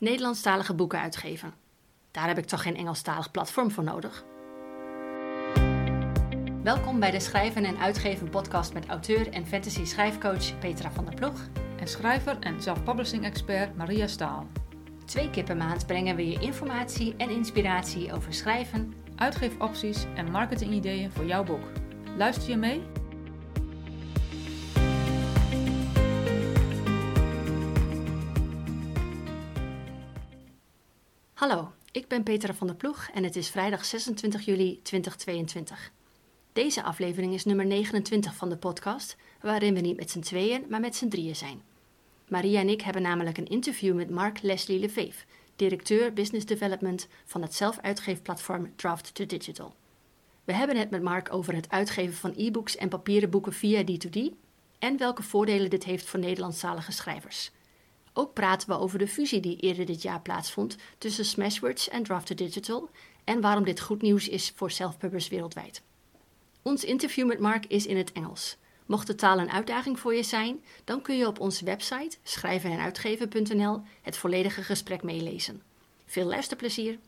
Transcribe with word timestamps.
Nederlandstalige 0.00 0.74
boeken 0.74 1.00
uitgeven. 1.00 1.54
Daar 2.10 2.26
heb 2.26 2.38
ik 2.38 2.44
toch 2.44 2.62
geen 2.62 2.76
Engelstalig 2.76 3.30
platform 3.30 3.70
voor 3.70 3.84
nodig? 3.84 4.24
Welkom 6.62 7.00
bij 7.00 7.10
de 7.10 7.20
Schrijven 7.20 7.64
en 7.64 7.78
Uitgeven 7.78 8.28
podcast 8.28 8.72
met 8.72 8.86
auteur 8.86 9.28
en 9.28 9.46
fantasy 9.46 9.84
schrijfcoach 9.84 10.58
Petra 10.58 10.90
van 10.90 11.04
der 11.04 11.14
Ploeg. 11.14 11.40
En 11.78 11.88
schrijver 11.88 12.38
en 12.38 12.62
self-publishing 12.62 13.24
expert 13.24 13.76
Maria 13.76 14.06
Staal. 14.06 14.46
Twee 15.04 15.30
keer 15.30 15.44
per 15.44 15.56
maand 15.56 15.86
brengen 15.86 16.16
we 16.16 16.28
je 16.28 16.40
informatie 16.40 17.14
en 17.16 17.30
inspiratie 17.30 18.12
over 18.12 18.34
schrijven, 18.34 18.94
uitgeefopties 19.16 20.06
en 20.14 20.30
marketingideeën 20.30 21.10
voor 21.10 21.24
jouw 21.24 21.44
boek. 21.44 21.64
Luister 22.16 22.50
je 22.50 22.56
mee? 22.56 22.82
Hallo, 31.40 31.72
ik 31.92 32.08
ben 32.08 32.22
Petra 32.22 32.54
van 32.54 32.66
der 32.66 32.76
Ploeg 32.76 33.08
en 33.14 33.24
het 33.24 33.36
is 33.36 33.48
vrijdag 33.48 33.84
26 33.84 34.44
juli 34.44 34.80
2022. 34.82 35.92
Deze 36.52 36.82
aflevering 36.82 37.34
is 37.34 37.44
nummer 37.44 37.66
29 37.66 38.34
van 38.34 38.48
de 38.48 38.56
podcast, 38.56 39.16
waarin 39.40 39.74
we 39.74 39.80
niet 39.80 39.96
met 39.96 40.10
z'n 40.10 40.20
tweeën, 40.20 40.64
maar 40.68 40.80
met 40.80 40.96
z'n 40.96 41.08
drieën 41.08 41.36
zijn. 41.36 41.62
Maria 42.28 42.60
en 42.60 42.68
ik 42.68 42.80
hebben 42.80 43.02
namelijk 43.02 43.38
een 43.38 43.48
interview 43.48 43.94
met 43.94 44.10
Mark 44.10 44.42
Leslie 44.42 44.78
Lefeef, 44.78 45.26
directeur 45.56 46.12
Business 46.12 46.46
Development 46.46 47.08
van 47.24 47.42
het 47.42 47.54
zelfuitgeefplatform 47.54 48.72
Draft 48.76 49.14
to 49.14 49.26
Digital. 49.26 49.74
We 50.44 50.52
hebben 50.52 50.76
het 50.76 50.90
met 50.90 51.02
Mark 51.02 51.32
over 51.32 51.54
het 51.54 51.70
uitgeven 51.70 52.16
van 52.16 52.32
e-books 52.36 52.76
en 52.76 52.88
papieren 52.88 53.30
boeken 53.30 53.52
via 53.52 53.82
D2D 53.82 54.20
en 54.78 54.98
welke 54.98 55.22
voordelen 55.22 55.70
dit 55.70 55.84
heeft 55.84 56.06
voor 56.06 56.20
Nederlandstalige 56.20 56.92
schrijvers. 56.92 57.50
Ook 58.12 58.32
praten 58.32 58.68
we 58.68 58.78
over 58.78 58.98
de 58.98 59.08
fusie 59.08 59.40
die 59.40 59.56
eerder 59.56 59.86
dit 59.86 60.02
jaar 60.02 60.20
plaatsvond 60.20 60.76
tussen 60.98 61.24
Smashwords 61.24 61.88
en 61.88 62.02
Draft 62.02 62.26
to 62.26 62.34
Digital 62.34 62.90
en 63.24 63.40
waarom 63.40 63.64
dit 63.64 63.80
goed 63.80 64.02
nieuws 64.02 64.28
is 64.28 64.52
voor 64.56 64.70
self-pubbers 64.70 65.28
wereldwijd. 65.28 65.82
Ons 66.62 66.84
interview 66.84 67.26
met 67.26 67.38
Mark 67.40 67.66
is 67.66 67.86
in 67.86 67.96
het 67.96 68.12
Engels. 68.12 68.56
Mocht 68.86 69.06
de 69.06 69.14
taal 69.14 69.38
een 69.38 69.50
uitdaging 69.50 69.98
voor 69.98 70.14
je 70.14 70.22
zijn, 70.22 70.64
dan 70.84 71.02
kun 71.02 71.16
je 71.16 71.26
op 71.26 71.40
onze 71.40 71.64
website 71.64 72.18
schrijvenenuitgeven.nl 72.22 73.82
het 74.02 74.16
volledige 74.16 74.62
gesprek 74.62 75.02
meelezen. 75.02 75.62
Veel 76.06 76.26
luisterplezier! 76.26 76.98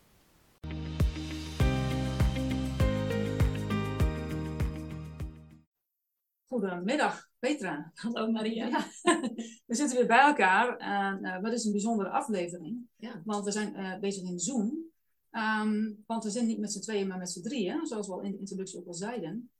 Goedemiddag, 6.48 7.31
Petra. 7.42 7.90
Hallo 8.02 8.30
Maria. 8.30 8.66
Ja. 8.66 8.86
We 9.66 9.74
zitten 9.74 9.96
weer 9.96 10.06
bij 10.06 10.20
elkaar. 10.20 10.76
En 10.76 11.24
uh, 11.24 11.40
wat 11.40 11.52
is 11.52 11.64
een 11.64 11.72
bijzondere 11.72 12.10
aflevering. 12.10 12.88
Ja. 12.96 13.22
Want 13.24 13.44
we 13.44 13.50
zijn 13.50 13.74
uh, 13.76 13.98
bezig 13.98 14.22
in 14.22 14.38
Zoom. 14.38 14.90
Um, 15.30 16.02
want 16.06 16.24
we 16.24 16.30
zijn 16.30 16.46
niet 16.46 16.58
met 16.58 16.72
z'n 16.72 16.80
tweeën, 16.80 17.06
maar 17.06 17.18
met 17.18 17.30
z'n 17.30 17.42
drieën. 17.42 17.86
Zoals 17.86 18.06
we 18.06 18.12
al 18.12 18.20
in 18.20 18.32
de 18.32 18.38
introductie 18.38 18.78
ook 18.78 18.86
al 18.86 18.94
zeiden. 18.94 19.50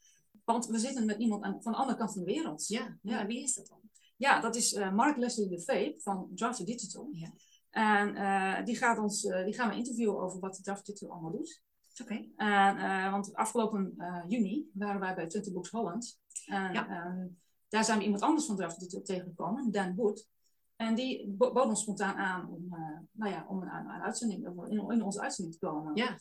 Want 0.44 0.66
we 0.66 0.78
zitten 0.78 1.06
met 1.06 1.19
iemand 1.19 1.42
aan, 1.42 1.62
van 1.62 1.72
de 1.72 1.78
andere 1.78 1.98
kant 1.98 2.12
van 2.12 2.24
de 2.24 2.33
wereld. 2.33 2.69
Ja, 2.69 2.98
ja. 3.02 3.27
wie 3.27 3.42
is 3.42 3.55
dat 3.55 3.66
dan? 3.66 3.80
Ja, 4.17 4.41
dat 4.41 4.56
is 4.56 4.72
uh, 4.72 4.92
Mark 4.92 5.17
Leslie 5.17 5.48
de 5.48 5.61
Vape 5.61 5.94
van 5.98 6.30
Draft 6.34 6.67
Digital. 6.67 7.08
Ja. 7.12 7.33
En 7.70 8.64
die, 8.64 8.77
gaat 8.77 8.98
ons, 8.98 9.20
die 9.22 9.55
gaan 9.55 9.69
we 9.69 9.77
interviewen 9.77 10.20
over 10.20 10.41
wat 10.41 10.64
Draft 10.64 10.86
Digital 10.86 11.12
allemaal 11.12 11.33
doet. 11.33 11.62
Oké. 12.02 12.28
Okay. 12.36 13.11
want 13.11 13.34
afgelopen 13.34 13.94
juni 14.28 14.70
waren 14.72 15.00
wij 15.00 15.14
bij 15.14 15.27
20 15.27 15.52
Books 15.52 15.70
Holland. 15.70 16.20
En, 16.46 16.72
Ja. 16.72 17.30
Daar 17.73 17.84
zijn 17.84 17.98
we 17.98 18.05
iemand 18.05 18.23
anders 18.23 18.47
van 18.47 18.56
Draft 18.56 18.78
Digital 18.78 19.03
tegengekomen, 19.03 19.70
Dan 19.70 19.95
Wood. 19.95 20.28
En 20.77 20.95
die 20.95 21.28
bo- 21.28 21.53
bood 21.53 21.67
ons 21.67 21.81
spontaan 21.81 22.17
aan 22.17 22.48
om, 22.48 22.64
uh, 22.70 22.98
nou 23.11 23.33
ja, 23.33 23.45
om 23.48 23.64
aan 23.64 24.03
uitzending, 24.03 24.47
in, 24.69 24.91
in 24.91 25.03
onze 25.03 25.20
uitzending 25.20 25.59
te 25.59 25.67
komen. 25.67 25.97
Ja. 25.97 26.17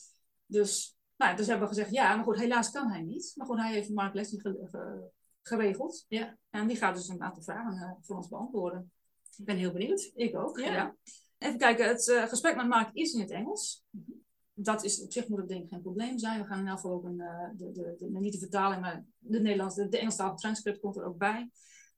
Dus, 0.46 0.98
nou, 1.18 1.36
dus 1.36 1.48
hebben 1.48 1.68
we 1.68 1.74
gezegd 1.74 1.92
ja, 1.92 2.16
maar 2.16 2.24
goed, 2.26 2.38
helaas 2.38 2.72
kan 2.72 2.90
hij 2.90 3.02
niet. 3.02 3.32
Maar 3.36 3.48
goed, 3.48 3.58
hij 3.58 3.72
heeft 3.72 3.90
Mark 3.90 4.14
Leslie 4.14 4.42
ge- 4.42 4.68
ge- 4.72 5.10
geregeld. 5.42 6.06
Ja. 6.08 6.38
En 6.50 6.68
die 6.68 6.78
gaat 6.78 6.96
dus 6.96 7.08
een 7.08 7.22
aantal 7.22 7.44
vragen 7.44 7.74
uh, 7.74 7.92
voor 8.02 8.16
ons 8.16 8.28
beantwoorden. 8.28 8.92
Ik 9.38 9.46
ben 9.46 9.58
heel 9.58 9.72
benieuwd. 9.72 10.12
Ik 10.16 10.38
ook, 10.38 10.60
Ja. 10.60 10.74
ja. 10.74 10.96
Even 11.38 11.58
kijken, 11.58 11.88
het 11.88 12.08
uh, 12.08 12.24
gesprek 12.24 12.56
met 12.56 12.68
Mark 12.68 12.90
is 12.94 13.14
in 13.14 13.20
het 13.22 13.32
Engels. 13.32 13.84
Dat 14.54 14.84
is 14.84 15.02
op 15.02 15.12
zich 15.12 15.28
moet 15.28 15.40
het 15.40 15.48
denk 15.48 15.64
ik 15.64 15.70
geen 15.70 15.82
probleem 15.82 16.18
zijn. 16.18 16.42
We 16.42 16.48
gaan 16.48 16.60
in 16.60 16.68
elk 16.68 16.80
geval 16.80 16.92
ook 16.96 17.04
een, 17.04 17.20
uh, 17.20 17.50
de, 17.56 17.72
de, 17.72 17.96
de, 17.98 18.20
niet 18.20 18.34
de 18.34 18.40
vertaling, 18.40 18.82
maar 18.82 19.06
de 19.18 19.40
Nederlandse, 19.40 19.84
de, 19.84 19.90
de 19.90 19.98
Engelstalige 19.98 20.38
transcript 20.38 20.80
komt 20.80 20.96
er 20.96 21.06
ook 21.06 21.18
bij. 21.18 21.50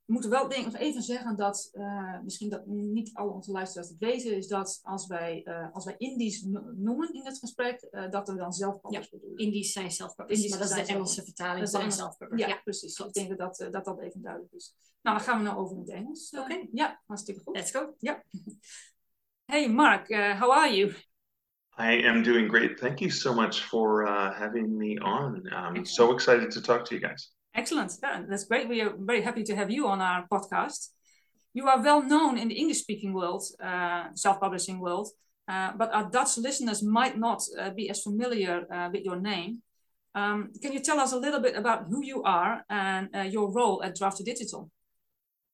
We 0.05 0.13
moeten 0.13 0.29
wel 0.29 0.47
denk 0.47 0.65
ik 0.65 0.71
nog 0.71 0.81
even 0.81 1.01
zeggen 1.01 1.35
dat, 1.35 1.69
uh, 1.73 2.19
misschien 2.23 2.49
dat 2.49 2.65
niet 2.65 3.13
alle 3.13 3.31
onze 3.31 3.51
luisteraars 3.51 3.89
het 3.89 3.97
weten, 3.99 4.37
is 4.37 4.47
dat 4.47 4.79
als 4.83 5.07
wij, 5.07 5.41
uh, 5.45 5.73
als 5.73 5.85
wij 5.85 5.95
Indisch 5.97 6.41
noemen 6.75 7.13
in 7.13 7.25
het 7.25 7.37
gesprek, 7.37 7.87
uh, 7.91 8.09
dat 8.09 8.27
we 8.27 8.35
dan 8.35 8.53
zelf 8.53 8.79
Ja, 8.89 9.03
bedoelen. 9.11 9.37
Indisch 9.37 9.71
zijn 9.71 9.85
Indisch 9.85 10.49
maar 10.49 10.59
dat 10.59 10.69
is 10.69 10.85
de 10.85 10.93
Engelse 10.93 11.23
vertaling 11.23 11.69
Dat 11.69 11.81
van 11.81 11.91
self-published. 11.91 12.47
Ja, 12.47 12.55
Ja, 12.55 12.61
precies. 12.61 12.95
klopt. 12.95 13.17
Ik 13.17 13.27
denk 13.27 13.37
dat 13.39 13.57
dat, 13.57 13.71
dat 13.71 13.85
dat 13.85 13.99
even 13.99 14.21
duidelijk 14.21 14.53
is. 14.53 14.75
Nou, 15.01 15.17
dan 15.17 15.25
gaan 15.25 15.37
we 15.37 15.43
nou 15.43 15.57
over 15.57 15.75
in 15.75 15.81
het 15.81 15.91
Engels. 15.91 16.33
Oké. 16.37 16.67
Ja, 16.71 17.01
hartstikke 17.05 17.41
goed. 17.41 17.55
let's 17.55 17.71
go. 17.71 17.95
Hey 19.45 19.69
Mark, 19.69 20.07
how 20.39 20.51
are 20.51 20.75
you? 20.75 20.93
I 21.78 21.94
am 21.94 22.22
doing 22.22 22.47
great. 22.47 22.79
Thank 22.79 23.01
you 23.01 23.09
so 23.09 23.34
much 23.34 23.61
for 23.63 24.07
uh, 24.07 24.34
having 24.34 24.78
me 24.78 24.97
on. 25.00 25.44
I'm 25.51 25.85
so 25.85 26.11
excited 26.13 26.51
to 26.51 26.61
talk 26.61 26.85
to 26.85 26.95
you 26.95 27.01
guys. 27.01 27.29
Excellent. 27.56 27.97
Yeah, 28.01 28.22
that's 28.29 28.45
great. 28.45 28.69
We 28.69 28.81
are 28.81 28.94
very 28.97 29.22
happy 29.22 29.44
to 29.44 29.56
have 29.56 29.72
you 29.72 29.88
on 29.88 30.01
our 30.01 30.28
podcast. 30.31 30.89
You 31.53 31.67
are 31.67 31.81
well 31.81 32.01
known 32.01 32.38
in 32.38 32.47
the 32.47 32.56
English 32.56 32.79
speaking 32.79 33.13
world, 33.13 33.44
uh, 33.63 34.06
self 34.16 34.39
publishing 34.39 34.79
world, 34.79 35.09
uh, 35.47 35.72
but 35.78 35.94
our 35.94 36.09
Dutch 36.09 36.38
listeners 36.38 36.83
might 36.83 37.17
not 37.17 37.41
uh, 37.59 37.69
be 37.72 37.89
as 37.89 38.01
familiar 38.01 38.66
uh, 38.72 38.89
with 38.91 39.03
your 39.03 39.19
name. 39.19 39.62
Um, 40.16 40.51
can 40.62 40.73
you 40.73 40.79
tell 40.79 41.00
us 41.00 41.12
a 41.12 41.17
little 41.17 41.39
bit 41.39 41.56
about 41.56 41.85
who 41.89 42.03
you 42.03 42.23
are 42.23 42.63
and 42.69 43.09
uh, 43.16 43.22
your 43.22 43.51
role 43.51 43.83
at 43.83 43.95
Draft 43.95 44.23
Digital? 44.23 44.69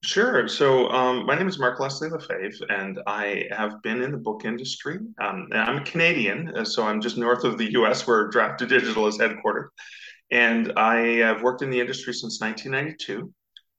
Sure. 0.01 0.47
So, 0.47 0.89
um, 0.89 1.25
my 1.25 1.37
name 1.37 1.49
is 1.49 1.59
Mark 1.59 1.79
Leslie 1.79 2.09
Lefebvre, 2.09 2.65
and 2.69 2.99
I 3.05 3.45
have 3.51 3.81
been 3.81 4.01
in 4.01 4.11
the 4.11 4.17
book 4.17 4.45
industry. 4.45 4.97
Um, 5.21 5.49
I'm 5.51 5.83
Canadian, 5.83 6.55
uh, 6.55 6.63
so 6.63 6.83
I'm 6.83 7.01
just 7.01 7.17
north 7.17 7.43
of 7.43 7.57
the 7.57 7.73
US 7.73 8.07
where 8.07 8.29
Draft 8.29 8.59
to 8.59 8.65
Digital 8.65 9.07
is 9.07 9.17
headquartered. 9.17 9.67
And 10.31 10.71
I 10.77 11.17
have 11.17 11.41
worked 11.43 11.63
in 11.63 11.69
the 11.69 11.81
industry 11.81 12.13
since 12.13 12.39
1992 12.39 13.33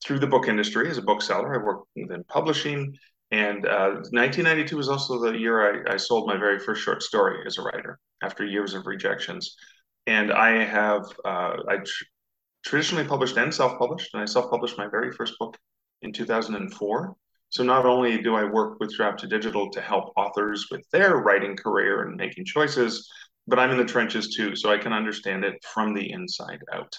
through 0.04 0.19
the 0.19 0.26
book 0.26 0.47
industry 0.47 0.91
as 0.91 0.98
a 0.98 1.03
bookseller. 1.03 1.54
I 1.54 1.64
worked 1.64 1.86
within 1.97 2.22
publishing. 2.25 2.94
And 3.31 3.64
uh, 3.64 4.02
1992 4.12 4.76
was 4.76 4.91
also 4.91 5.19
the 5.20 5.38
year 5.38 5.87
I, 5.88 5.94
I 5.94 5.97
sold 5.97 6.26
my 6.26 6.37
very 6.37 6.58
first 6.58 6.82
short 6.82 7.02
story 7.02 7.47
as 7.47 7.56
a 7.56 7.62
writer 7.62 7.98
after 8.22 8.44
years 8.44 8.75
of 8.75 8.87
rejections. 8.87 9.56
And 10.06 10.32
I 10.32 10.64
have 10.64 11.04
uh, 11.25 11.56
I 11.66 11.76
tr- 11.78 12.04
traditionally 12.66 13.04
published 13.04 13.38
and 13.38 13.54
self-published, 13.54 14.12
and 14.12 14.22
I 14.22 14.26
self-published 14.26 14.76
my 14.76 14.88
very 14.88 15.12
first 15.12 15.38
book 15.38 15.56
in 16.03 16.12
2004. 16.12 17.15
So 17.50 17.65
not 17.65 17.84
only 17.84 18.22
do 18.22 18.37
I 18.37 18.44
work 18.44 18.78
with 18.78 18.94
Draft 18.94 19.19
to 19.21 19.27
Digital 19.27 19.71
to 19.71 19.81
help 19.81 20.12
authors 20.16 20.69
with 20.71 20.88
their 20.91 21.16
writing 21.16 21.56
career 21.56 22.03
and 22.03 22.16
making 22.16 22.44
choices, 22.44 23.11
but 23.47 23.59
I'm 23.59 23.71
in 23.71 23.78
the 23.78 23.84
trenches 23.84 24.34
too, 24.34 24.55
so 24.55 24.71
I 24.71 24.78
can 24.78 24.93
understand 24.93 25.44
it 25.44 25.62
from 25.65 25.93
the 25.93 26.12
inside 26.12 26.61
out. 26.72 26.97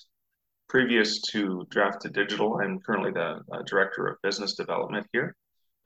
Previous 0.67 1.21
to 1.31 1.65
Draft 1.69 2.01
to 2.01 2.09
Digital, 2.09 2.59
I'm 2.61 2.79
currently 2.79 3.11
the 3.11 3.41
uh, 3.51 3.61
director 3.65 4.07
of 4.07 4.21
business 4.21 4.55
development 4.55 5.07
here. 5.13 5.35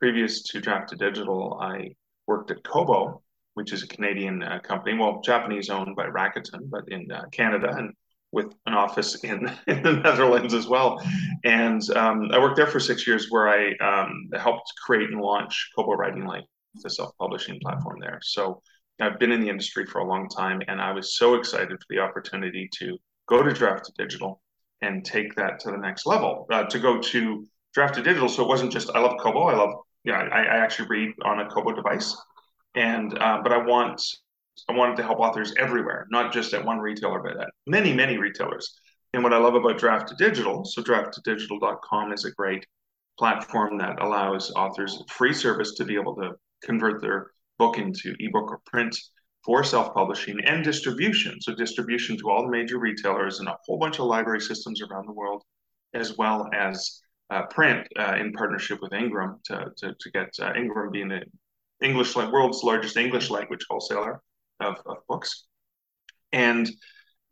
Previous 0.00 0.42
to 0.44 0.60
Draft 0.60 0.88
to 0.90 0.96
Digital, 0.96 1.58
I 1.60 1.94
worked 2.26 2.50
at 2.50 2.64
Kobo, 2.64 3.22
which 3.54 3.72
is 3.72 3.82
a 3.82 3.88
Canadian 3.88 4.42
uh, 4.42 4.58
company, 4.60 4.98
well, 4.98 5.20
Japanese 5.20 5.70
owned 5.70 5.94
by 5.96 6.06
Rakuten, 6.06 6.68
but 6.68 6.88
in 6.88 7.10
uh, 7.10 7.22
Canada 7.32 7.72
and 7.76 7.94
with 8.32 8.52
an 8.66 8.74
office 8.74 9.16
in, 9.24 9.50
in 9.66 9.82
the 9.82 9.92
Netherlands 9.92 10.54
as 10.54 10.66
well. 10.66 11.02
And 11.44 11.82
um, 11.96 12.30
I 12.32 12.38
worked 12.38 12.56
there 12.56 12.66
for 12.66 12.80
six 12.80 13.06
years 13.06 13.30
where 13.30 13.48
I 13.48 13.74
um, 13.76 14.28
helped 14.38 14.72
create 14.84 15.10
and 15.10 15.20
launch 15.20 15.70
Kobo 15.76 15.92
Writing 15.94 16.26
Life, 16.26 16.44
the 16.82 16.90
self 16.90 17.16
publishing 17.18 17.58
platform 17.60 17.98
there. 18.00 18.20
So 18.22 18.62
I've 19.00 19.18
been 19.18 19.32
in 19.32 19.40
the 19.40 19.48
industry 19.48 19.86
for 19.86 19.98
a 19.98 20.06
long 20.06 20.28
time, 20.28 20.62
and 20.68 20.80
I 20.80 20.92
was 20.92 21.16
so 21.16 21.34
excited 21.34 21.70
for 21.70 21.86
the 21.90 21.98
opportunity 21.98 22.68
to 22.78 22.96
go 23.28 23.42
to 23.42 23.52
Draft 23.52 23.84
to 23.86 23.92
Digital 23.98 24.40
and 24.82 25.04
take 25.04 25.34
that 25.36 25.58
to 25.60 25.70
the 25.70 25.76
next 25.76 26.06
level. 26.06 26.46
Uh, 26.50 26.64
to 26.64 26.78
go 26.78 27.00
to 27.00 27.46
Draft 27.74 27.94
to 27.94 28.02
Digital, 28.02 28.28
so 28.28 28.42
it 28.42 28.48
wasn't 28.48 28.72
just 28.72 28.90
I 28.94 29.00
love 29.00 29.18
Kobo. 29.20 29.44
I 29.44 29.56
love 29.56 29.74
yeah. 30.04 30.28
I, 30.32 30.42
I 30.42 30.56
actually 30.56 30.88
read 30.88 31.14
on 31.24 31.40
a 31.40 31.48
Kobo 31.48 31.72
device, 31.72 32.16
and 32.74 33.16
uh, 33.18 33.40
but 33.42 33.52
I 33.52 33.58
want 33.58 34.02
I 34.68 34.72
wanted 34.72 34.96
to 34.96 35.02
help 35.02 35.20
authors 35.20 35.54
everywhere, 35.58 36.06
not 36.10 36.32
just 36.32 36.54
at 36.54 36.64
one 36.64 36.78
retailer, 36.78 37.20
but 37.20 37.40
at 37.40 37.50
many 37.66 37.92
many 37.92 38.18
retailers. 38.18 38.78
And 39.12 39.22
what 39.22 39.32
I 39.32 39.38
love 39.38 39.54
about 39.54 39.78
Draft 39.78 40.08
to 40.08 40.14
Digital, 40.16 40.64
so 40.64 40.82
drafttodigital.com 40.82 42.12
is 42.12 42.24
a 42.24 42.32
great 42.32 42.66
platform 43.18 43.78
that 43.78 44.02
allows 44.02 44.52
authors 44.52 45.02
free 45.08 45.32
service 45.32 45.74
to 45.74 45.84
be 45.84 45.94
able 45.94 46.14
to 46.16 46.32
convert 46.62 47.00
their 47.00 47.30
book 47.58 47.78
into 47.78 48.14
ebook 48.18 48.50
or 48.50 48.60
print 48.66 48.96
for 49.44 49.64
self-publishing 49.64 50.38
and 50.44 50.64
distribution. 50.64 51.40
So 51.40 51.54
distribution 51.54 52.18
to 52.18 52.28
all 52.28 52.42
the 52.42 52.50
major 52.50 52.78
retailers 52.78 53.38
and 53.38 53.48
a 53.48 53.56
whole 53.64 53.78
bunch 53.78 53.98
of 53.98 54.06
library 54.06 54.40
systems 54.40 54.82
around 54.82 55.06
the 55.06 55.12
world, 55.14 55.42
as 55.94 56.18
well 56.18 56.48
as 56.52 57.00
uh, 57.30 57.46
print 57.46 57.86
uh, 57.98 58.16
in 58.18 58.32
partnership 58.32 58.80
with 58.82 58.92
Ingram 58.92 59.40
to, 59.44 59.72
to, 59.78 59.94
to 59.98 60.10
get 60.10 60.28
uh, 60.40 60.52
Ingram 60.54 60.90
being 60.90 61.08
the 61.08 61.22
English 61.80 62.14
world's 62.16 62.62
largest 62.62 62.96
English 62.96 63.30
language 63.30 63.64
wholesaler 63.68 64.20
of, 64.60 64.76
of 64.86 64.98
books. 65.08 65.46
And 66.32 66.70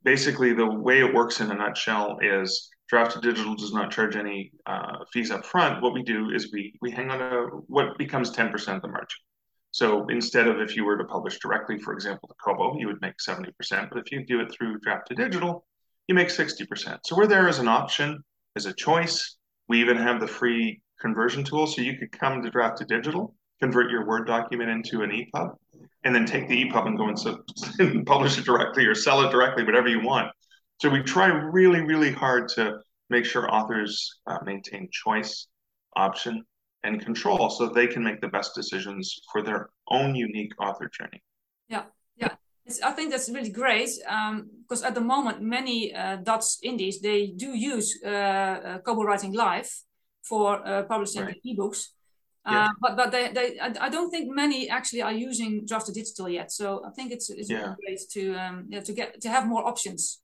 basically, 0.03 0.53
the 0.53 0.67
way 0.67 1.01
it 1.01 1.15
works 1.15 1.41
in 1.41 1.51
a 1.51 1.55
nutshell 1.55 2.19
is 2.23 2.71
Draft 2.89 3.13
to 3.13 3.21
Digital 3.21 3.55
does 3.55 3.73
not 3.73 3.91
charge 3.91 4.17
any 4.17 4.53
uh, 4.67 5.05
fees 5.13 5.31
up 5.31 5.45
front. 5.45 5.83
What 5.83 5.95
we 5.95 6.03
do 6.03 6.31
is 6.31 6.53
we 6.53 6.75
we 6.81 6.91
hang 6.91 7.11
on 7.11 7.21
a 7.21 7.47
what 7.67 7.99
becomes 7.99 8.31
10% 8.31 8.53
of 8.77 8.83
the 8.83 8.89
margin. 8.89 9.19
So 9.71 10.07
instead 10.07 10.47
of 10.47 10.61
if 10.61 10.77
you 10.77 10.85
were 10.85 10.97
to 10.97 11.05
publish 11.05 11.39
directly, 11.41 11.81
for 11.81 11.93
example, 11.93 12.29
to 12.29 12.35
Kobo, 12.45 12.79
you 12.79 12.87
would 12.87 13.01
make 13.01 13.15
70%. 13.19 13.51
But 13.91 13.99
if 13.99 14.13
you 14.13 14.25
do 14.25 14.41
it 14.41 14.53
through 14.53 14.79
Draft 14.79 15.09
to 15.09 15.17
Digital, 15.17 15.67
you 16.07 16.15
make 16.15 16.29
60%. 16.29 16.99
So 17.05 17.17
we're 17.17 17.27
there 17.27 17.49
as 17.49 17.59
an 17.59 17.67
option, 17.67 18.23
as 18.55 18.67
a 18.67 18.73
choice. 18.73 19.37
We 19.69 19.81
even 19.81 19.97
have 19.97 20.21
the 20.21 20.29
free 20.29 20.81
conversion 21.01 21.43
tool. 21.43 21.67
So 21.67 21.83
you 21.83 21.99
could 21.99 22.13
come 22.13 22.41
to 22.41 22.51
Draft 22.51 22.79
to 22.79 22.85
Digital, 22.85 23.35
convert 23.61 23.91
your 23.91 24.07
Word 24.07 24.29
document 24.29 24.71
into 24.71 25.03
an 25.03 25.11
EPUB, 25.11 25.57
and 26.05 26.15
then 26.15 26.27
take 26.27 26.49
the 26.49 26.65
EPUB 26.65 26.87
and 26.87 26.99
go 26.99 27.09
and, 27.09 27.19
so, 27.19 27.43
and 27.79 28.07
publish 28.15 28.39
it 28.39 28.45
directly 28.45 28.85
or 28.87 28.95
sell 28.95 29.23
it 29.23 29.31
directly, 29.31 29.65
whatever 29.65 29.89
you 29.89 30.03
want. 30.03 30.31
So 30.81 30.91
we 30.91 31.03
try 31.03 31.27
really, 31.27 31.81
really 31.81 32.13
hard 32.13 32.49
to 32.51 32.79
make 33.11 33.25
sure 33.25 33.53
authors 33.53 34.21
uh, 34.27 34.39
maintain 34.45 34.89
choice, 34.93 35.47
option, 35.97 36.45
and 36.83 37.01
control 37.01 37.49
so 37.49 37.69
they 37.69 37.87
can 37.87 38.05
make 38.05 38.21
the 38.21 38.29
best 38.29 38.55
decisions 38.55 39.19
for 39.33 39.43
their 39.43 39.71
own 39.89 40.15
unique 40.15 40.53
author 40.61 40.91
journey. 40.97 41.23
Yeah, 41.69 41.85
yeah. 42.17 42.35
It's, 42.67 42.83
I 42.83 42.93
think 42.93 43.11
that's 43.11 43.31
really 43.31 43.51
great 43.51 43.91
because 43.97 44.83
um, 44.83 44.87
at 44.87 44.95
the 44.95 45.01
moment 45.01 45.41
many 45.41 45.95
uh, 45.95 46.17
Dutch 46.17 46.45
indies 46.63 47.01
they 47.01 47.29
do 47.29 47.57
use 47.57 47.99
uh, 48.05 48.09
uh, 48.09 48.79
Kobo 48.79 49.03
Writing 49.03 49.33
Life 49.33 49.83
for 50.23 50.67
uh, 50.67 50.83
publishing 50.85 51.23
right. 51.23 51.41
ebooks, 51.47 51.89
yeah. 52.47 52.67
Uh, 52.67 52.69
but 52.81 52.97
but 52.97 53.11
they, 53.11 53.33
they 53.33 53.59
I, 53.59 53.73
I, 53.81 53.89
don't 53.89 54.11
think 54.11 54.35
many 54.35 54.69
actually 54.69 55.03
are 55.03 55.13
using 55.13 55.65
Draft 55.65 55.87
to 55.87 55.93
Digital 55.93 56.29
yet. 56.29 56.53
So 56.53 56.85
I 56.87 56.91
think 56.91 57.11
it's 57.11 57.31
it's 57.31 57.49
yeah. 57.49 57.61
really 57.61 57.77
great 57.87 58.01
to 58.13 58.35
um, 58.35 58.67
yeah, 58.69 58.81
to 58.81 58.93
get 58.93 59.21
to 59.23 59.29
have 59.31 59.47
more 59.47 59.67
options. 59.67 60.21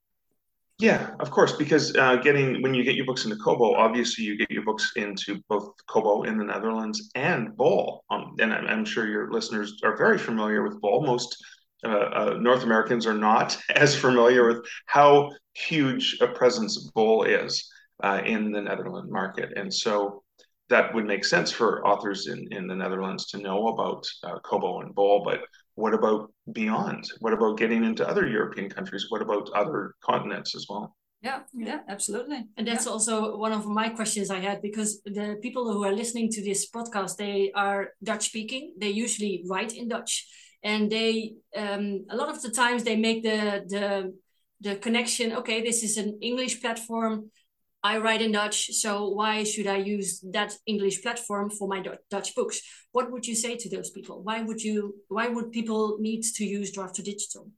Yeah, 0.81 1.11
of 1.21 1.31
course, 1.31 1.53
because 1.53 1.95
uh, 1.97 2.17
getting 2.17 2.63
when 2.63 2.73
you 2.73 2.83
get 2.85 2.95
your 2.95 3.05
books 3.05 3.25
into 3.25 3.37
Kobo, 3.37 3.75
obviously 3.75 4.25
you 4.25 4.39
get 4.39 4.51
your 4.51 4.65
books 4.65 4.93
into 4.97 5.39
both 5.49 5.75
Kobo 5.87 6.23
in 6.23 6.39
the 6.39 6.45
Netherlands 6.45 7.11
and 7.15 7.55
Bol. 7.55 8.03
Um, 8.11 8.35
and 8.39 8.53
I'm, 8.53 8.67
I'm, 8.67 8.85
sure 8.87 9.07
your 9.07 9.31
listeners 9.31 9.79
are 9.85 9.97
very 9.97 10.17
familiar 10.17 10.63
with 10.63 10.81
Bol. 10.81 11.03
Most 11.05 11.37
uh, 11.85 11.89
uh, 11.89 12.37
North 12.41 12.65
Americans 12.65 13.07
are 13.07 13.15
not 13.15 13.59
as 13.77 13.95
familiar 13.95 14.47
with 14.47 14.67
how 14.87 15.31
huge 15.53 16.17
a 16.23 16.29
presence 16.29 16.79
Bol 16.95 17.25
is 17.25 17.71
uh, 18.03 18.23
in 18.25 18.51
the 18.51 18.63
Netherlands 18.63 19.11
market, 19.11 19.53
and 19.57 19.73
so 19.73 20.23
that 20.71 20.95
would 20.95 21.05
make 21.05 21.25
sense 21.25 21.51
for 21.51 21.87
authors 21.87 22.29
in, 22.29 22.49
in 22.53 22.67
the 22.67 22.75
Netherlands 22.75 23.27
to 23.27 23.39
know 23.39 23.69
about 23.69 24.07
uh, 24.25 24.39
Kobo 24.39 24.81
and 24.81 24.95
Bol. 24.95 25.23
But 25.25 25.41
what 25.75 25.95
about 25.95 26.33
beyond? 26.53 27.05
What 27.19 27.33
about 27.33 27.59
getting 27.59 27.85
into 27.85 28.09
other 28.09 28.27
European 28.27 28.71
countries? 28.71 29.07
What 29.09 29.21
about 29.21 29.51
other 29.55 29.95
continents 30.03 30.55
as 30.55 30.67
well? 30.69 30.97
Yeah, 31.23 31.41
yeah, 31.53 31.81
absolutely. 31.89 32.47
And 32.57 32.67
that's 32.67 32.87
yeah. 32.87 32.93
also 32.93 33.37
one 33.37 33.53
of 33.53 33.67
my 33.67 33.91
questions 33.91 34.31
I 34.31 34.39
had 34.39 34.63
because 34.63 35.03
the 35.05 35.37
people 35.43 35.71
who 35.71 35.85
are 35.85 35.93
listening 35.93 36.31
to 36.31 36.43
this 36.43 36.71
podcast, 36.71 37.17
they 37.17 37.53
are 37.55 37.89
Dutch 38.03 38.27
speaking. 38.27 38.73
They 38.79 38.89
usually 38.89 39.45
write 39.47 39.75
in 39.75 39.89
Dutch, 39.89 40.27
and 40.63 40.91
they 40.91 41.35
um, 41.55 42.07
a 42.09 42.17
lot 42.17 42.31
of 42.31 42.41
the 42.41 42.51
times 42.51 42.85
they 42.85 42.97
make 42.97 43.23
the 43.23 43.65
the 43.69 44.15
the 44.63 44.77
connection. 44.77 45.33
Okay, 45.33 45.61
this 45.61 45.83
is 45.83 45.99
an 45.99 46.19
English 46.23 46.63
platform. 46.63 47.31
I 47.82 47.99
write 47.99 48.21
in 48.21 48.32
Dutch, 48.32 48.73
so 48.73 49.09
why 49.09 49.44
should 49.44 49.67
I 49.67 49.79
use 49.79 50.21
that 50.32 50.55
English 50.67 51.03
platform 51.03 51.49
for 51.50 51.67
my 51.67 51.82
Dutch 52.11 52.35
books? 52.35 52.61
What 52.93 53.11
would 53.11 53.27
you 53.27 53.35
say 53.35 53.56
to 53.56 53.71
those 53.71 53.91
people? 53.91 54.23
Why 54.23 54.43
would 54.43 54.62
you? 54.62 54.97
Why 55.09 55.29
would 55.29 55.50
people 55.50 55.97
need 55.99 56.23
to 56.37 56.44
use 56.44 56.73
Draft 56.73 56.97
to 56.97 57.03
Digital? 57.03 57.50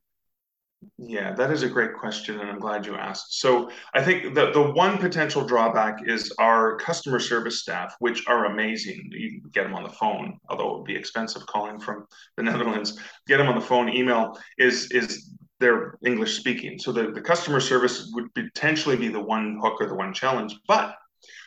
Yeah, 0.99 1.33
that 1.35 1.51
is 1.51 1.63
a 1.63 1.69
great 1.69 1.95
question, 1.95 2.41
and 2.41 2.51
I'm 2.51 2.59
glad 2.59 2.87
you 2.87 2.97
asked. 2.97 3.41
So 3.41 3.71
I 3.95 4.03
think 4.03 4.35
the, 4.35 4.51
the 4.53 4.73
one 4.73 4.99
potential 4.99 5.45
drawback 5.45 6.09
is 6.09 6.33
our 6.39 6.77
customer 6.77 7.19
service 7.19 7.61
staff, 7.61 7.95
which 7.99 8.27
are 8.27 8.47
amazing. 8.47 9.09
You 9.11 9.41
can 9.41 9.51
get 9.53 9.65
them 9.65 9.75
on 9.75 9.85
the 9.85 9.91
phone, 9.91 10.39
although 10.49 10.75
it 10.75 10.79
would 10.79 10.87
be 10.87 10.97
expensive 10.97 11.47
calling 11.47 11.79
from 11.79 12.07
the 12.37 12.43
Netherlands. 12.51 12.99
Get 13.27 13.39
them 13.39 13.49
on 13.49 13.55
the 13.55 13.65
phone, 13.65 13.89
email 13.89 14.39
is 14.59 14.91
is 14.91 15.32
they're 15.63 15.99
English 16.05 16.37
speaking. 16.37 16.79
So 16.79 16.93
the, 16.93 17.11
the 17.13 17.21
customer 17.21 17.61
service 17.61 18.11
would 18.15 18.35
potentially 18.35 18.97
be 18.97 19.09
the 19.09 19.21
one 19.21 19.59
hook 19.63 19.81
or 19.81 19.87
the 19.87 19.95
one 19.95 20.13
challenge. 20.13 20.55
But 20.69 20.95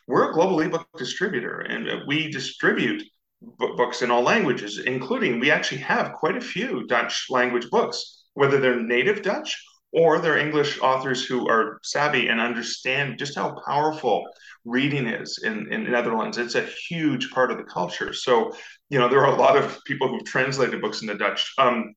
we're 0.07 0.29
a 0.29 0.33
global 0.33 0.59
ebook 0.61 0.87
distributor 0.97 1.61
and 1.61 2.07
we 2.07 2.31
distribute 2.31 3.03
books 3.41 4.01
in 4.01 4.11
all 4.11 4.21
languages, 4.23 4.79
including 4.79 5.39
we 5.39 5.51
actually 5.51 5.79
have 5.79 6.13
quite 6.13 6.37
a 6.37 6.41
few 6.41 6.87
Dutch 6.87 7.27
language 7.29 7.69
books, 7.69 8.23
whether 8.33 8.59
they're 8.59 8.81
native 8.81 9.21
Dutch 9.21 9.61
or 9.91 10.19
they're 10.19 10.37
English 10.37 10.79
authors 10.81 11.25
who 11.25 11.47
are 11.47 11.79
savvy 11.83 12.27
and 12.27 12.39
understand 12.41 13.17
just 13.17 13.35
how 13.35 13.55
powerful 13.65 14.25
reading 14.65 15.07
is 15.07 15.39
in, 15.43 15.71
in 15.71 15.89
Netherlands. 15.89 16.37
It's 16.37 16.55
a 16.55 16.67
huge 16.89 17.31
part 17.31 17.51
of 17.51 17.57
the 17.57 17.63
culture. 17.63 18.11
So, 18.13 18.51
you 18.89 18.99
know, 18.99 19.07
there 19.07 19.25
are 19.25 19.33
a 19.33 19.39
lot 19.39 19.55
of 19.55 19.79
people 19.85 20.07
who've 20.07 20.25
translated 20.25 20.81
books 20.81 21.01
into 21.01 21.15
Dutch. 21.15 21.53
Um, 21.57 21.93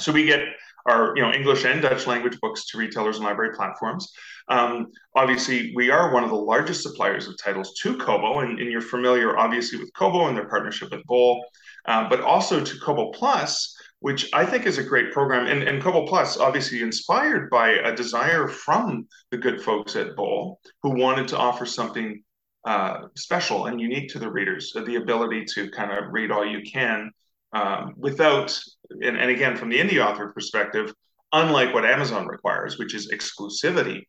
so 0.00 0.12
we 0.12 0.24
get 0.24 0.40
our 0.86 1.14
you 1.16 1.22
know 1.22 1.32
English 1.32 1.64
and 1.64 1.82
Dutch 1.82 2.06
language 2.06 2.38
books 2.40 2.66
to 2.66 2.78
retailers 2.78 3.16
and 3.16 3.24
library 3.24 3.54
platforms. 3.54 4.12
Um, 4.48 4.88
obviously, 5.14 5.72
we 5.74 5.90
are 5.90 6.12
one 6.12 6.24
of 6.24 6.30
the 6.30 6.36
largest 6.36 6.82
suppliers 6.82 7.28
of 7.28 7.38
titles 7.38 7.74
to 7.82 7.96
Kobo, 7.96 8.40
and, 8.40 8.58
and 8.58 8.70
you're 8.70 8.80
familiar 8.80 9.38
obviously 9.38 9.78
with 9.78 9.92
Kobo 9.94 10.26
and 10.26 10.36
their 10.36 10.48
partnership 10.48 10.90
with 10.90 11.04
Bol, 11.04 11.44
uh, 11.86 12.08
but 12.08 12.20
also 12.20 12.64
to 12.64 12.78
Kobo 12.80 13.10
Plus, 13.12 13.76
which 14.00 14.28
I 14.32 14.44
think 14.44 14.66
is 14.66 14.78
a 14.78 14.84
great 14.84 15.12
program. 15.12 15.46
And, 15.46 15.62
and 15.62 15.82
Kobo 15.82 16.06
Plus, 16.06 16.38
obviously 16.38 16.82
inspired 16.82 17.48
by 17.50 17.70
a 17.70 17.94
desire 17.94 18.48
from 18.48 19.06
the 19.30 19.38
good 19.38 19.62
folks 19.62 19.94
at 19.96 20.16
Bol, 20.16 20.60
who 20.82 20.98
wanted 20.98 21.28
to 21.28 21.38
offer 21.38 21.66
something 21.66 22.22
uh, 22.64 23.06
special 23.16 23.66
and 23.66 23.80
unique 23.80 24.10
to 24.10 24.18
the 24.18 24.30
readers, 24.30 24.72
the 24.74 24.96
ability 24.96 25.44
to 25.54 25.70
kind 25.70 25.92
of 25.92 26.12
read 26.12 26.30
all 26.30 26.44
you 26.44 26.62
can 26.62 27.10
um, 27.52 27.94
without, 27.96 28.58
and, 28.90 29.16
and 29.16 29.30
again, 29.30 29.56
from 29.56 29.68
the 29.68 29.78
indie 29.78 30.04
author 30.04 30.32
perspective, 30.32 30.92
unlike 31.32 31.72
what 31.74 31.84
Amazon 31.84 32.26
requires, 32.26 32.78
which 32.78 32.94
is 32.94 33.10
exclusivity. 33.12 34.02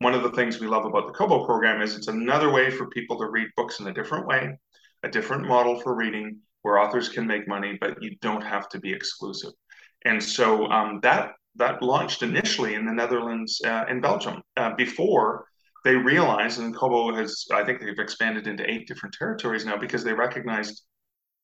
One 0.00 0.14
of 0.14 0.22
the 0.22 0.30
things 0.30 0.60
we 0.60 0.68
love 0.68 0.84
about 0.84 1.08
the 1.08 1.12
Kobo 1.12 1.44
program 1.44 1.82
is 1.82 1.96
it's 1.96 2.06
another 2.06 2.52
way 2.52 2.70
for 2.70 2.88
people 2.90 3.18
to 3.18 3.26
read 3.26 3.48
books 3.56 3.80
in 3.80 3.88
a 3.88 3.92
different 3.92 4.26
way, 4.26 4.56
a 5.02 5.08
different 5.08 5.46
model 5.46 5.80
for 5.80 5.94
reading 5.94 6.38
where 6.62 6.78
authors 6.78 7.08
can 7.08 7.26
make 7.26 7.48
money, 7.48 7.76
but 7.80 8.00
you 8.02 8.16
don't 8.20 8.42
have 8.42 8.68
to 8.68 8.78
be 8.78 8.92
exclusive. 8.92 9.52
And 10.04 10.22
so 10.22 10.66
um, 10.66 11.00
that 11.02 11.32
that 11.56 11.82
launched 11.82 12.22
initially 12.22 12.74
in 12.74 12.86
the 12.86 12.92
Netherlands 12.92 13.60
uh, 13.64 13.84
and 13.88 14.00
Belgium 14.00 14.42
uh, 14.56 14.74
before 14.76 15.44
they 15.84 15.96
realized, 15.96 16.60
and 16.60 16.74
Kobo 16.74 17.14
has, 17.16 17.46
I 17.52 17.64
think 17.64 17.80
they've 17.80 17.98
expanded 17.98 18.46
into 18.46 18.68
eight 18.68 18.86
different 18.86 19.14
territories 19.18 19.64
now 19.64 19.76
because 19.76 20.04
they 20.04 20.12
recognized 20.12 20.82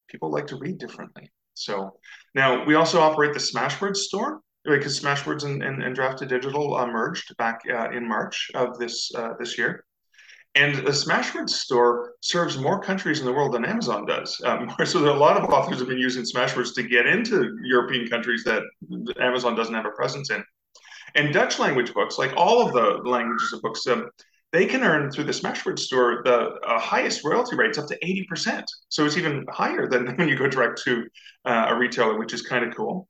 people 0.09 0.31
like 0.31 0.47
to 0.49 0.57
read 0.57 0.79
differently. 0.79 1.31
So 1.55 1.99
now 2.35 2.65
we 2.65 2.75
also 2.75 3.01
operate 3.01 3.33
the 3.33 3.41
Smashwords 3.41 3.97
store 3.97 4.41
because 4.65 5.01
Smashwords 5.01 5.45
and, 5.45 5.63
and, 5.63 5.83
and 5.83 5.95
Draft 5.95 6.19
to 6.19 6.27
Digital 6.27 6.75
uh, 6.77 6.87
merged 6.87 7.37
back 7.37 7.61
uh, 7.71 7.91
in 7.91 8.09
March 8.09 8.51
of 8.55 8.79
this 8.79 9.11
uh, 9.15 9.35
this 9.39 9.59
year. 9.59 9.85
And 10.57 10.77
the 10.77 10.93
Smashwords 10.93 11.51
store 11.51 12.15
serves 12.21 12.59
more 12.59 12.81
countries 12.81 13.19
in 13.19 13.27
the 13.27 13.33
world 13.33 13.53
than 13.53 13.65
Amazon 13.65 14.07
does. 14.07 14.41
Um, 14.45 14.73
so 14.85 15.01
there 15.01 15.11
are 15.11 15.17
a 15.17 15.19
lot 15.19 15.37
of 15.37 15.51
authors 15.51 15.79
have 15.79 15.89
been 15.89 15.99
using 15.99 16.23
Smashwords 16.23 16.75
to 16.77 16.83
get 16.85 17.07
into 17.07 17.57
European 17.65 18.09
countries 18.09 18.45
that 18.45 18.63
Amazon 19.21 19.57
doesn't 19.57 19.75
have 19.75 19.87
a 19.87 19.91
presence 19.91 20.31
in. 20.31 20.45
And 21.17 21.33
Dutch 21.33 21.59
language 21.59 21.93
books, 21.93 22.19
like 22.19 22.33
all 22.37 22.65
of 22.65 22.73
the 22.73 23.09
languages 23.09 23.53
of 23.53 23.63
books, 23.63 23.87
um, 23.87 24.09
they 24.55 24.67
can 24.67 24.85
earn 24.85 25.11
through 25.11 25.25
the 25.25 25.33
Smashwords 25.33 25.81
store 25.81 26.23
the 26.25 26.53
uh, 26.65 26.79
highest 26.79 27.25
royalty 27.25 27.57
rates 27.57 27.77
up 27.77 27.89
to 27.89 27.99
80%. 27.99 28.63
So 28.89 29.05
it's 29.05 29.17
even 29.17 29.45
higher 29.51 29.89
than 29.89 30.07
when 30.17 30.29
you 30.29 30.39
go 30.39 30.47
direct 30.47 30.81
to 30.85 31.05
uh, 31.45 31.67
a 31.71 31.77
retailer, 31.77 32.17
which 32.17 32.33
is 32.33 32.43
kind 32.43 32.65
of 32.65 32.75
cool. 32.77 33.09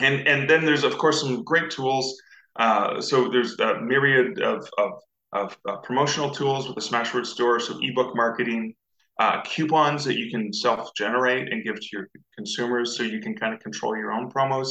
And, 0.00 0.26
and 0.26 0.48
then 0.48 0.64
there's, 0.64 0.82
of 0.82 0.96
course, 0.96 1.20
some 1.20 1.44
great 1.44 1.70
tools. 1.70 2.18
Uh, 2.56 3.02
so 3.02 3.28
there's 3.28 3.60
a 3.60 3.82
myriad 3.82 4.40
of, 4.40 4.66
of, 4.78 4.92
of 5.34 5.58
uh, 5.68 5.76
promotional 5.76 6.30
tools 6.30 6.66
with 6.66 6.76
the 6.76 6.80
Smashwords 6.80 7.26
store. 7.26 7.60
So 7.60 7.78
ebook 7.82 8.16
marketing, 8.16 8.74
uh, 9.20 9.42
coupons 9.42 10.06
that 10.06 10.16
you 10.16 10.30
can 10.30 10.54
self-generate 10.54 11.52
and 11.52 11.62
give 11.64 11.76
to 11.76 11.88
your 11.92 12.08
consumers 12.34 12.96
so 12.96 13.02
you 13.02 13.20
can 13.20 13.36
kind 13.36 13.52
of 13.52 13.60
control 13.60 13.94
your 13.94 14.10
own 14.10 14.30
promos. 14.30 14.70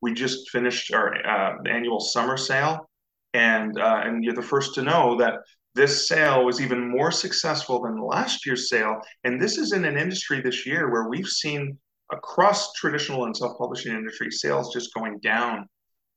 We 0.00 0.14
just 0.14 0.48
finished 0.50 0.94
our 0.94 1.12
uh, 1.26 1.56
annual 1.68 1.98
summer 1.98 2.36
sale 2.36 2.88
and 3.34 3.78
uh, 3.78 4.02
and 4.04 4.24
you're 4.24 4.34
the 4.34 4.42
first 4.42 4.74
to 4.74 4.82
know 4.82 5.16
that 5.18 5.34
this 5.74 6.08
sale 6.08 6.44
was 6.44 6.60
even 6.60 6.90
more 6.90 7.12
successful 7.12 7.80
than 7.82 8.00
last 8.00 8.44
year's 8.44 8.68
sale. 8.68 9.00
And 9.24 9.40
this 9.40 9.56
is 9.56 9.72
in 9.72 9.84
an 9.84 9.96
industry 9.96 10.40
this 10.40 10.66
year 10.66 10.90
where 10.90 11.08
we've 11.08 11.28
seen 11.28 11.78
across 12.12 12.72
traditional 12.72 13.24
and 13.26 13.36
self-publishing 13.36 13.94
industry 13.94 14.32
sales 14.32 14.72
just 14.72 14.92
going 14.94 15.18
down 15.20 15.68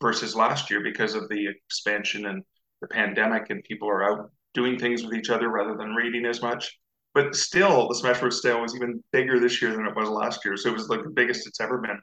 versus 0.01 0.35
last 0.35 0.71
year 0.71 0.81
because 0.81 1.13
of 1.13 1.29
the 1.29 1.47
expansion 1.47 2.25
and 2.25 2.43
the 2.81 2.87
pandemic 2.87 3.49
and 3.51 3.63
people 3.63 3.87
are 3.87 4.03
out 4.03 4.31
doing 4.55 4.77
things 4.77 5.03
with 5.03 5.13
each 5.13 5.29
other 5.29 5.49
rather 5.49 5.77
than 5.77 5.93
reading 5.93 6.25
as 6.25 6.41
much. 6.41 6.77
but 7.13 7.35
still 7.35 7.87
the 7.87 7.93
Smashwords 7.93 8.41
sale 8.41 8.61
was 8.61 8.75
even 8.75 9.03
bigger 9.11 9.39
this 9.39 9.61
year 9.61 9.71
than 9.71 9.85
it 9.85 9.95
was 9.95 10.09
last 10.09 10.43
year. 10.43 10.57
So 10.57 10.69
it 10.69 10.73
was 10.73 10.89
like 10.89 11.03
the 11.03 11.09
biggest 11.09 11.47
it's 11.47 11.61
ever 11.61 11.77
been. 11.77 11.99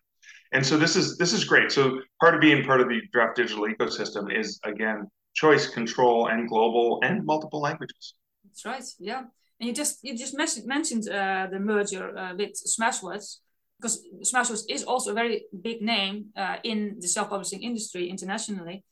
And 0.53 0.67
so 0.67 0.77
this 0.77 0.97
is 0.97 1.17
this 1.17 1.33
is 1.33 1.45
great. 1.45 1.71
So 1.71 2.01
part 2.21 2.35
of 2.35 2.41
being 2.41 2.65
part 2.65 2.81
of 2.81 2.89
the 2.89 3.01
draft 3.13 3.37
digital 3.37 3.65
ecosystem 3.67 4.37
is 4.37 4.59
again 4.65 5.09
choice, 5.35 5.69
control, 5.69 6.29
and 6.29 6.49
global 6.49 7.01
and 7.05 7.25
multiple 7.25 7.61
languages. 7.61 8.15
That's 8.45 8.65
right. 8.65 8.85
Yeah. 8.99 9.23
And 9.61 9.69
you 9.69 9.73
just 9.73 9.99
you 10.03 10.17
just 10.17 10.35
mentioned 10.37 11.09
uh, 11.09 11.47
the 11.51 11.61
merger 11.61 12.17
uh, 12.17 12.35
with 12.35 12.53
Smashwords 12.67 13.39
because 13.79 14.03
Smashwords 14.23 14.65
is 14.69 14.85
also 14.85 15.13
a 15.13 15.15
very 15.15 15.45
big 15.63 15.83
name 15.83 16.27
uh, 16.37 16.57
in 16.65 16.97
the 17.01 17.09
self-publishing 17.09 17.63
industry 17.63 18.09
internationally. 18.09 18.85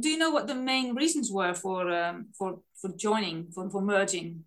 Do 0.00 0.08
you 0.08 0.18
know 0.18 0.30
what 0.30 0.46
the 0.46 0.54
main 0.54 0.94
reasons 0.94 1.30
were 1.30 1.54
for 1.54 1.90
um, 1.92 2.26
for 2.38 2.60
for 2.80 2.90
joining 2.96 3.48
for, 3.54 3.70
for 3.70 3.82
merging? 3.82 4.44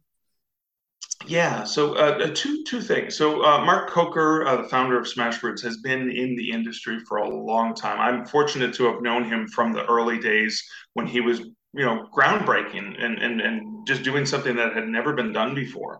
Yeah, 1.28 1.64
so 1.66 1.96
uh, 1.96 2.18
uh, 2.18 2.32
two 2.34 2.64
two 2.64 2.82
things. 2.82 3.16
So 3.16 3.44
uh, 3.44 3.64
Mark 3.66 3.90
Coker, 3.90 4.46
uh, 4.48 4.62
the 4.62 4.70
founder 4.70 4.98
of 4.98 5.06
Smashwords, 5.06 5.62
has 5.64 5.78
been 5.78 6.10
in 6.10 6.36
the 6.36 6.50
industry 6.50 7.00
for 7.08 7.18
a 7.18 7.30
long 7.30 7.76
time. 7.76 8.00
I'm 8.00 8.26
fortunate 8.26 8.74
to 8.76 8.86
have 8.86 9.02
known 9.02 9.26
him 9.26 9.48
from 9.50 9.74
the 9.74 9.86
early 9.86 10.18
days 10.18 10.64
when 10.94 11.06
he 11.06 11.20
was, 11.20 11.40
you 11.40 11.86
know, 11.86 12.08
groundbreaking 12.16 13.04
and 13.04 13.20
and 13.20 13.42
and 13.42 13.86
just 13.86 14.04
doing 14.04 14.26
something 14.26 14.56
that 14.56 14.74
had 14.74 14.88
never 14.88 15.14
been 15.14 15.34
done 15.34 15.54
before. 15.54 16.00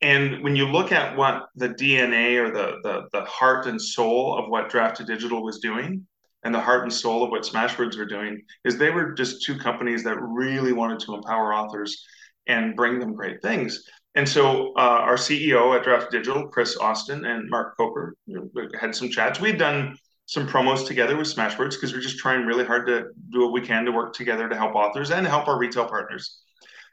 And 0.00 0.42
when 0.42 0.54
you 0.54 0.66
look 0.68 0.92
at 0.92 1.16
what 1.16 1.48
the 1.56 1.70
DNA 1.70 2.36
or 2.38 2.50
the 2.50 2.78
the, 2.84 3.08
the 3.12 3.24
heart 3.24 3.66
and 3.66 3.82
soul 3.82 4.38
of 4.38 4.48
what 4.48 4.70
Draft 4.70 4.98
to 4.98 5.04
Digital 5.04 5.42
was 5.42 5.58
doing, 5.58 6.06
and 6.44 6.54
the 6.54 6.60
heart 6.60 6.84
and 6.84 6.92
soul 6.92 7.24
of 7.24 7.30
what 7.30 7.42
Smashwords 7.42 7.98
were 7.98 8.06
doing, 8.06 8.42
is 8.64 8.78
they 8.78 8.90
were 8.90 9.12
just 9.12 9.44
two 9.44 9.58
companies 9.58 10.04
that 10.04 10.18
really 10.20 10.72
wanted 10.72 11.00
to 11.00 11.14
empower 11.14 11.52
authors 11.52 12.04
and 12.46 12.76
bring 12.76 13.00
them 13.00 13.14
great 13.14 13.42
things. 13.42 13.82
And 14.16 14.28
so 14.28 14.72
uh, 14.76 15.00
our 15.02 15.16
CEO 15.16 15.76
at 15.76 15.84
Draft 15.84 16.10
Digital, 16.10 16.48
Kris 16.48 16.76
Austin 16.78 17.24
and 17.26 17.48
Mark 17.48 17.76
Coker, 17.76 18.16
you 18.26 18.50
know, 18.54 18.68
had 18.80 18.94
some 18.94 19.10
chats. 19.10 19.40
We'd 19.40 19.58
done 19.58 19.96
some 20.24 20.48
promos 20.48 20.86
together 20.86 21.16
with 21.16 21.28
Smashwords 21.28 21.72
because 21.72 21.92
we're 21.92 22.00
just 22.00 22.18
trying 22.18 22.44
really 22.44 22.64
hard 22.64 22.86
to 22.88 23.10
do 23.30 23.40
what 23.42 23.52
we 23.52 23.60
can 23.60 23.84
to 23.84 23.92
work 23.92 24.14
together 24.14 24.48
to 24.48 24.56
help 24.56 24.74
authors 24.74 25.10
and 25.10 25.26
help 25.26 25.46
our 25.46 25.58
retail 25.58 25.86
partners. 25.86 26.40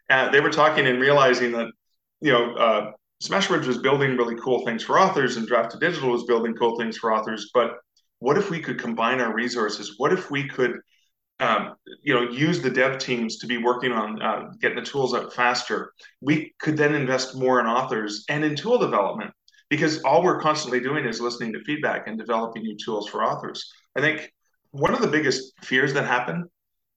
Uh, 0.09 0.29
they 0.29 0.39
were 0.39 0.51
talking 0.51 0.85
and 0.85 0.99
realizing 0.99 1.51
that 1.53 1.71
you 2.23 2.31
know, 2.31 2.55
uh, 2.55 2.91
Smashwords 3.21 3.67
was 3.67 3.77
building 3.77 4.15
really 4.15 4.35
cool 4.35 4.65
things 4.65 4.81
for 4.81 4.97
authors, 4.97 5.35
and 5.35 5.45
Draft 5.45 5.77
Digital 5.79 6.09
was 6.09 6.23
building 6.23 6.53
cool 6.55 6.77
things 6.77 6.97
for 6.97 7.13
authors. 7.13 7.51
But 7.53 7.77
what 8.19 8.37
if 8.37 8.49
we 8.49 8.61
could 8.61 8.79
combine 8.79 9.19
our 9.19 9.33
resources? 9.33 9.95
What 9.97 10.13
if 10.13 10.31
we 10.31 10.47
could, 10.47 10.79
um, 11.39 11.73
you 12.03 12.13
know, 12.13 12.29
use 12.31 12.61
the 12.61 12.69
dev 12.69 12.99
teams 12.99 13.37
to 13.37 13.47
be 13.47 13.57
working 13.57 13.91
on 13.91 14.21
uh, 14.21 14.51
getting 14.61 14.77
the 14.77 14.85
tools 14.85 15.13
out 15.13 15.33
faster? 15.33 15.93
We 16.21 16.53
could 16.59 16.77
then 16.77 16.95
invest 16.95 17.35
more 17.35 17.59
in 17.59 17.65
authors 17.65 18.23
and 18.29 18.43
in 18.43 18.55
tool 18.55 18.77
development 18.77 19.31
because 19.69 20.01
all 20.03 20.23
we're 20.23 20.39
constantly 20.39 20.79
doing 20.79 21.05
is 21.05 21.19
listening 21.19 21.53
to 21.53 21.63
feedback 21.63 22.07
and 22.07 22.17
developing 22.17 22.63
new 22.63 22.77
tools 22.77 23.09
for 23.09 23.23
authors. 23.23 23.71
I 23.95 24.01
think 24.01 24.31
one 24.71 24.93
of 24.93 25.01
the 25.01 25.07
biggest 25.07 25.53
fears 25.63 25.93
that 25.93 26.05
happen 26.05 26.45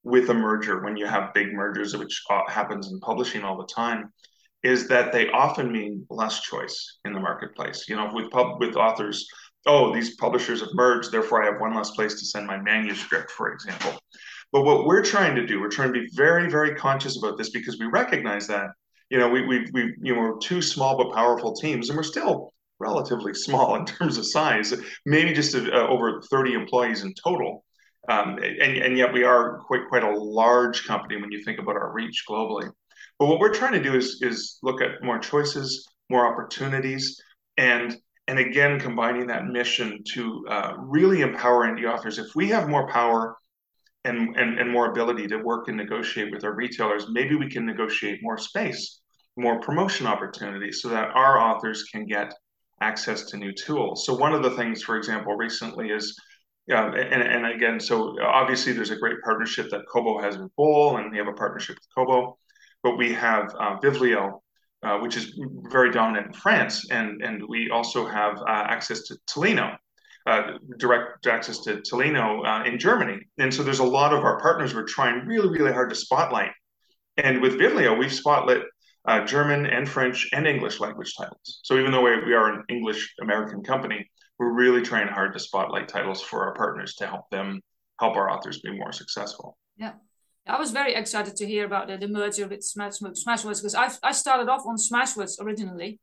with 0.02 0.30
a 0.30 0.34
merger 0.34 0.82
when 0.82 0.96
you 0.96 1.06
have 1.06 1.34
big 1.34 1.52
mergers, 1.52 1.96
which 1.96 2.22
uh, 2.30 2.42
happens 2.48 2.92
in 2.92 3.00
publishing 3.00 3.42
all 3.42 3.56
the 3.56 3.66
time, 3.66 4.12
is 4.62 4.88
that 4.88 5.12
they 5.12 5.30
often 5.30 5.72
mean 5.72 6.06
less 6.10 6.40
choice 6.42 6.98
in 7.04 7.12
the 7.12 7.20
marketplace. 7.20 7.88
You 7.88 7.96
know, 7.96 8.10
with 8.12 8.30
pub 8.30 8.60
with 8.60 8.76
authors, 8.76 9.26
oh, 9.66 9.92
these 9.94 10.16
publishers 10.16 10.60
have 10.60 10.70
merged, 10.74 11.12
therefore 11.12 11.42
I 11.42 11.46
have 11.46 11.60
one 11.60 11.74
less 11.74 11.90
place 11.90 12.14
to 12.14 12.26
send 12.26 12.46
my 12.46 12.58
manuscript, 12.58 13.30
for 13.30 13.52
example. 13.52 13.98
But 14.52 14.64
what 14.64 14.86
we're 14.86 15.02
trying 15.02 15.34
to 15.36 15.46
do, 15.46 15.60
we're 15.60 15.68
trying 15.68 15.92
to 15.92 16.00
be 16.00 16.08
very, 16.14 16.48
very 16.48 16.74
conscious 16.74 17.18
about 17.18 17.36
this 17.36 17.50
because 17.50 17.78
we 17.78 17.86
recognize 17.86 18.46
that, 18.46 18.70
you 19.10 19.18
know, 19.18 19.28
we 19.28 19.46
we 19.46 19.66
we 19.72 19.94
you 20.00 20.14
know 20.14 20.20
we're 20.20 20.38
two 20.38 20.62
small 20.62 20.96
but 20.96 21.14
powerful 21.14 21.54
teams, 21.54 21.88
and 21.88 21.96
we're 21.96 22.02
still 22.02 22.52
relatively 22.78 23.34
small 23.46 23.76
in 23.76 23.84
terms 23.84 24.18
of 24.18 24.26
size, 24.26 24.74
maybe 25.04 25.32
just 25.32 25.54
uh, 25.54 25.86
over 25.88 26.22
30 26.22 26.54
employees 26.54 27.02
in 27.02 27.14
total. 27.14 27.64
Um, 28.08 28.38
and, 28.38 28.76
and 28.78 28.96
yet 28.96 29.12
we 29.12 29.24
are 29.24 29.58
quite 29.66 29.88
quite 29.88 30.04
a 30.04 30.16
large 30.16 30.86
company 30.86 31.20
when 31.20 31.32
you 31.32 31.42
think 31.42 31.58
about 31.58 31.76
our 31.76 31.92
reach 31.92 32.24
globally. 32.28 32.70
But 33.18 33.26
what 33.26 33.40
we're 33.40 33.54
trying 33.54 33.72
to 33.72 33.82
do 33.82 33.94
is 33.94 34.20
is 34.22 34.58
look 34.62 34.80
at 34.80 35.02
more 35.02 35.18
choices, 35.18 35.86
more 36.08 36.26
opportunities, 36.26 37.20
and 37.56 37.96
and 38.28 38.38
again 38.38 38.80
combining 38.80 39.26
that 39.28 39.46
mission 39.46 40.02
to 40.14 40.44
uh, 40.48 40.72
really 40.78 41.22
empower 41.22 41.64
indie 41.64 41.90
authors. 41.90 42.18
If 42.18 42.34
we 42.34 42.48
have 42.48 42.68
more 42.68 42.88
power 42.88 43.36
and, 44.04 44.36
and 44.36 44.58
and 44.58 44.70
more 44.70 44.90
ability 44.90 45.26
to 45.28 45.38
work 45.38 45.68
and 45.68 45.76
negotiate 45.76 46.32
with 46.32 46.44
our 46.44 46.54
retailers, 46.54 47.06
maybe 47.10 47.36
we 47.36 47.50
can 47.50 47.66
negotiate 47.66 48.20
more 48.22 48.38
space, 48.38 49.00
more 49.36 49.60
promotion 49.60 50.06
opportunities, 50.06 50.80
so 50.82 50.88
that 50.88 51.10
our 51.14 51.40
authors 51.40 51.84
can 51.84 52.06
get 52.06 52.32
access 52.80 53.24
to 53.26 53.36
new 53.36 53.52
tools. 53.52 54.04
So 54.04 54.14
one 54.14 54.34
of 54.34 54.42
the 54.42 54.50
things, 54.50 54.82
for 54.82 54.96
example, 54.96 55.34
recently 55.36 55.90
is 55.90 56.18
yeah, 56.68 56.86
and, 56.86 57.22
and 57.22 57.46
again, 57.46 57.78
so 57.78 58.20
obviously 58.20 58.72
there's 58.72 58.90
a 58.90 58.96
great 58.96 59.22
partnership 59.22 59.70
that 59.70 59.82
Kobo 59.88 60.20
has 60.20 60.36
with 60.36 60.50
Bol, 60.56 60.96
and 60.96 61.12
we 61.12 61.18
have 61.18 61.28
a 61.28 61.32
partnership 61.32 61.76
with 61.76 61.88
Kobo 61.94 62.36
but 62.86 62.96
we 62.96 63.12
have 63.12 63.52
uh, 63.58 63.76
Vivlio, 63.82 64.40
uh, 64.86 64.98
which 64.98 65.16
is 65.16 65.38
very 65.70 65.90
dominant 65.90 66.26
in 66.28 66.32
France, 66.32 66.88
and 66.90 67.22
and 67.22 67.42
we 67.48 67.70
also 67.70 68.06
have 68.06 68.38
uh, 68.38 68.64
access 68.74 69.02
to 69.02 69.16
Tolino, 69.26 69.76
uh, 70.26 70.42
direct 70.78 71.26
access 71.26 71.58
to 71.64 71.78
Tolino 71.78 72.64
in 72.66 72.78
Germany. 72.78 73.18
And 73.38 73.52
so 73.52 73.62
there's 73.62 73.80
a 73.80 73.84
lot 73.98 74.12
of 74.12 74.22
our 74.22 74.38
partners 74.40 74.74
we're 74.74 74.84
trying 74.84 75.26
really 75.26 75.48
really 75.48 75.72
hard 75.72 75.90
to 75.90 75.96
spotlight. 75.96 76.52
And 77.16 77.40
with 77.42 77.54
Vivlio, 77.54 77.98
we've 77.98 78.12
spotlit 78.12 78.62
uh, 79.06 79.24
German 79.24 79.66
and 79.66 79.88
French 79.88 80.28
and 80.32 80.46
English 80.46 80.78
language 80.80 81.14
titles. 81.16 81.60
So 81.62 81.78
even 81.78 81.90
though 81.90 82.02
we, 82.02 82.24
we 82.24 82.34
are 82.34 82.52
an 82.52 82.64
English 82.68 83.14
American 83.20 83.62
company, 83.62 84.08
we're 84.38 84.52
really 84.52 84.82
trying 84.82 85.08
hard 85.08 85.32
to 85.32 85.40
spotlight 85.40 85.88
titles 85.88 86.20
for 86.22 86.44
our 86.44 86.54
partners 86.54 86.94
to 86.96 87.06
help 87.06 87.28
them 87.30 87.60
help 87.98 88.16
our 88.16 88.30
authors 88.30 88.60
be 88.60 88.76
more 88.76 88.92
successful. 88.92 89.56
Yeah. 89.76 89.94
I 90.46 90.58
was 90.58 90.70
very 90.70 90.94
excited 90.94 91.36
to 91.36 91.46
hear 91.46 91.64
about 91.64 91.88
the, 91.88 91.96
the 91.98 92.08
merger 92.08 92.46
with 92.46 92.62
Smash, 92.62 92.98
Smashwords 93.00 93.60
because 93.60 93.74
I 93.74 93.90
I 94.02 94.12
started 94.12 94.48
off 94.48 94.64
on 94.66 94.76
Smashwords 94.76 95.40
originally, 95.40 96.00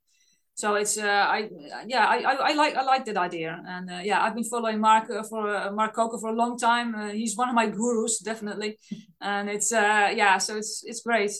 so 0.55 0.75
it's 0.75 0.97
uh, 0.97 1.25
I 1.29 1.49
yeah 1.87 2.05
I, 2.05 2.17
I, 2.17 2.33
I 2.49 2.53
like 2.53 2.75
I 2.75 2.83
like 2.83 3.05
that 3.05 3.17
idea 3.17 3.61
and 3.67 3.89
uh, 3.89 4.01
yeah 4.03 4.21
I've 4.23 4.35
been 4.35 4.43
following 4.43 4.79
Mark 4.79 5.09
uh, 5.09 5.23
for 5.23 5.55
uh, 5.55 5.71
Mark 5.71 5.95
Coker 5.95 6.17
for 6.19 6.29
a 6.29 6.35
long 6.35 6.57
time. 6.57 6.93
Uh, 6.93 7.09
he's 7.09 7.35
one 7.35 7.49
of 7.49 7.55
my 7.55 7.67
gurus 7.67 8.19
definitely, 8.19 8.77
and 9.21 9.49
it's 9.49 9.71
uh, 9.71 10.11
yeah 10.15 10.37
so 10.37 10.57
it's 10.57 10.83
it's 10.85 11.01
great. 11.01 11.31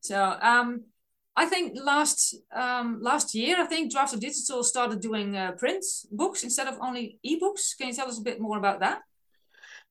So 0.00 0.36
um, 0.42 0.84
I 1.34 1.46
think 1.46 1.78
last 1.82 2.36
um, 2.54 2.98
last 3.00 3.34
year 3.34 3.56
I 3.58 3.64
think 3.66 3.90
Draft 3.90 4.20
Digital 4.20 4.62
started 4.62 5.00
doing 5.00 5.36
uh, 5.36 5.52
print 5.52 5.84
books 6.12 6.44
instead 6.44 6.68
of 6.68 6.78
only 6.80 7.18
ebooks. 7.26 7.76
Can 7.76 7.88
you 7.88 7.94
tell 7.94 8.08
us 8.08 8.18
a 8.18 8.22
bit 8.22 8.40
more 8.40 8.58
about 8.58 8.80
that? 8.80 9.00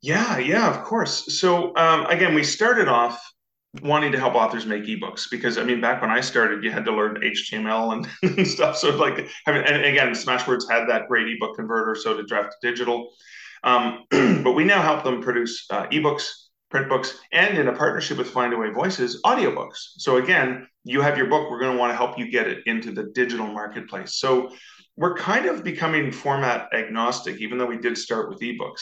Yeah, 0.03 0.37
yeah, 0.37 0.69
of 0.69 0.83
course. 0.83 1.39
So 1.39 1.73
um, 1.77 2.05
again, 2.07 2.35
we 2.35 2.43
started 2.43 2.89
off 2.89 3.25
wanting 3.81 4.11
to 4.11 4.19
help 4.19 4.35
authors 4.35 4.65
make 4.65 4.83
ebooks 4.83 5.31
because 5.31 5.57
I 5.57 5.63
mean, 5.63 5.79
back 5.79 6.01
when 6.01 6.11
I 6.11 6.19
started, 6.19 6.61
you 6.61 6.71
had 6.71 6.83
to 6.85 6.91
learn 6.91 7.21
HTML 7.21 7.93
and, 7.93 8.09
and 8.37 8.45
stuff. 8.45 8.75
So 8.75 8.89
like, 8.97 9.29
and 9.47 9.85
again, 9.85 10.09
Smashwords 10.09 10.69
had 10.69 10.89
that 10.89 11.07
great 11.07 11.29
ebook 11.29 11.55
converter, 11.55 11.95
so 11.95 12.17
to 12.17 12.23
Draft 12.23 12.55
Digital. 12.61 13.13
Um, 13.63 14.03
but 14.43 14.51
we 14.51 14.65
now 14.65 14.81
help 14.81 15.05
them 15.05 15.21
produce 15.21 15.65
uh, 15.69 15.87
ebooks, 15.87 16.27
print 16.69 16.89
books, 16.89 17.17
and 17.31 17.57
in 17.57 17.69
a 17.69 17.73
partnership 17.73 18.17
with 18.17 18.33
Findaway 18.33 18.73
Voices, 18.73 19.21
audiobooks. 19.25 19.77
So 19.99 20.17
again, 20.17 20.67
you 20.83 20.99
have 20.99 21.17
your 21.17 21.27
book, 21.27 21.49
we're 21.49 21.61
going 21.61 21.71
to 21.71 21.79
want 21.79 21.93
to 21.93 21.95
help 21.95 22.19
you 22.19 22.29
get 22.29 22.47
it 22.47 22.59
into 22.65 22.91
the 22.91 23.03
digital 23.15 23.47
marketplace. 23.47 24.15
So 24.15 24.51
we're 24.97 25.15
kind 25.15 25.45
of 25.45 25.63
becoming 25.63 26.11
format 26.11 26.67
agnostic, 26.73 27.37
even 27.37 27.57
though 27.57 27.67
we 27.67 27.77
did 27.77 27.97
start 27.97 28.27
with 28.27 28.41
ebooks 28.41 28.81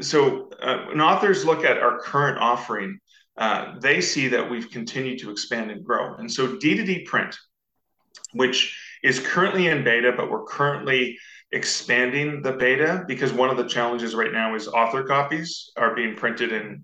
so 0.00 0.50
uh, 0.60 0.86
when 0.86 1.00
authors 1.00 1.44
look 1.44 1.64
at 1.64 1.78
our 1.78 1.98
current 1.98 2.38
offering, 2.38 2.98
uh, 3.36 3.78
they 3.80 4.00
see 4.00 4.28
that 4.28 4.48
we've 4.48 4.70
continued 4.70 5.18
to 5.20 5.30
expand 5.30 5.70
and 5.70 5.84
grow. 5.84 6.14
And 6.14 6.30
so 6.30 6.56
D2D 6.56 7.06
print, 7.06 7.36
which 8.32 8.78
is 9.02 9.20
currently 9.20 9.68
in 9.68 9.84
beta, 9.84 10.12
but 10.16 10.30
we're 10.30 10.44
currently 10.44 11.18
expanding 11.52 12.42
the 12.42 12.52
beta 12.52 13.04
because 13.06 13.32
one 13.32 13.50
of 13.50 13.56
the 13.56 13.68
challenges 13.68 14.14
right 14.14 14.32
now 14.32 14.54
is 14.54 14.66
author 14.66 15.04
copies 15.04 15.70
are 15.76 15.94
being 15.94 16.16
printed 16.16 16.52
in 16.52 16.82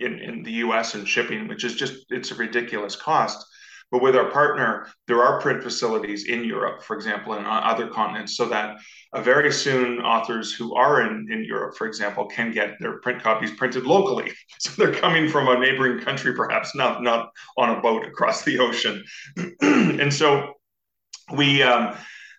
in, 0.00 0.18
in 0.18 0.42
the 0.42 0.52
US 0.54 0.96
and 0.96 1.06
shipping, 1.06 1.46
which 1.46 1.62
is 1.62 1.76
just 1.76 2.06
it's 2.10 2.32
a 2.32 2.34
ridiculous 2.34 2.96
cost. 2.96 3.46
But 3.90 4.02
with 4.02 4.16
our 4.16 4.30
partner, 4.30 4.88
there 5.06 5.22
are 5.22 5.40
print 5.40 5.62
facilities 5.62 6.26
in 6.26 6.44
Europe, 6.44 6.82
for 6.82 6.96
example, 6.96 7.34
and 7.34 7.46
other 7.46 7.88
continents, 7.88 8.36
so 8.36 8.46
that 8.46 8.78
uh, 9.12 9.22
very 9.22 9.52
soon 9.52 10.00
authors 10.00 10.52
who 10.52 10.74
are 10.74 11.02
in, 11.02 11.28
in 11.30 11.44
Europe, 11.44 11.76
for 11.76 11.86
example, 11.86 12.26
can 12.26 12.52
get 12.52 12.74
their 12.80 12.98
print 13.00 13.22
copies 13.22 13.52
printed 13.52 13.84
locally. 13.84 14.32
So 14.58 14.70
they're 14.78 14.94
coming 14.94 15.28
from 15.28 15.48
a 15.48 15.58
neighboring 15.58 16.00
country, 16.00 16.32
perhaps 16.34 16.74
not 16.74 17.02
not 17.02 17.28
on 17.58 17.76
a 17.76 17.80
boat 17.82 18.06
across 18.06 18.42
the 18.44 18.58
ocean. 18.58 19.04
and 19.60 20.12
so 20.12 20.54
we 21.36 21.62
um, 21.62 21.94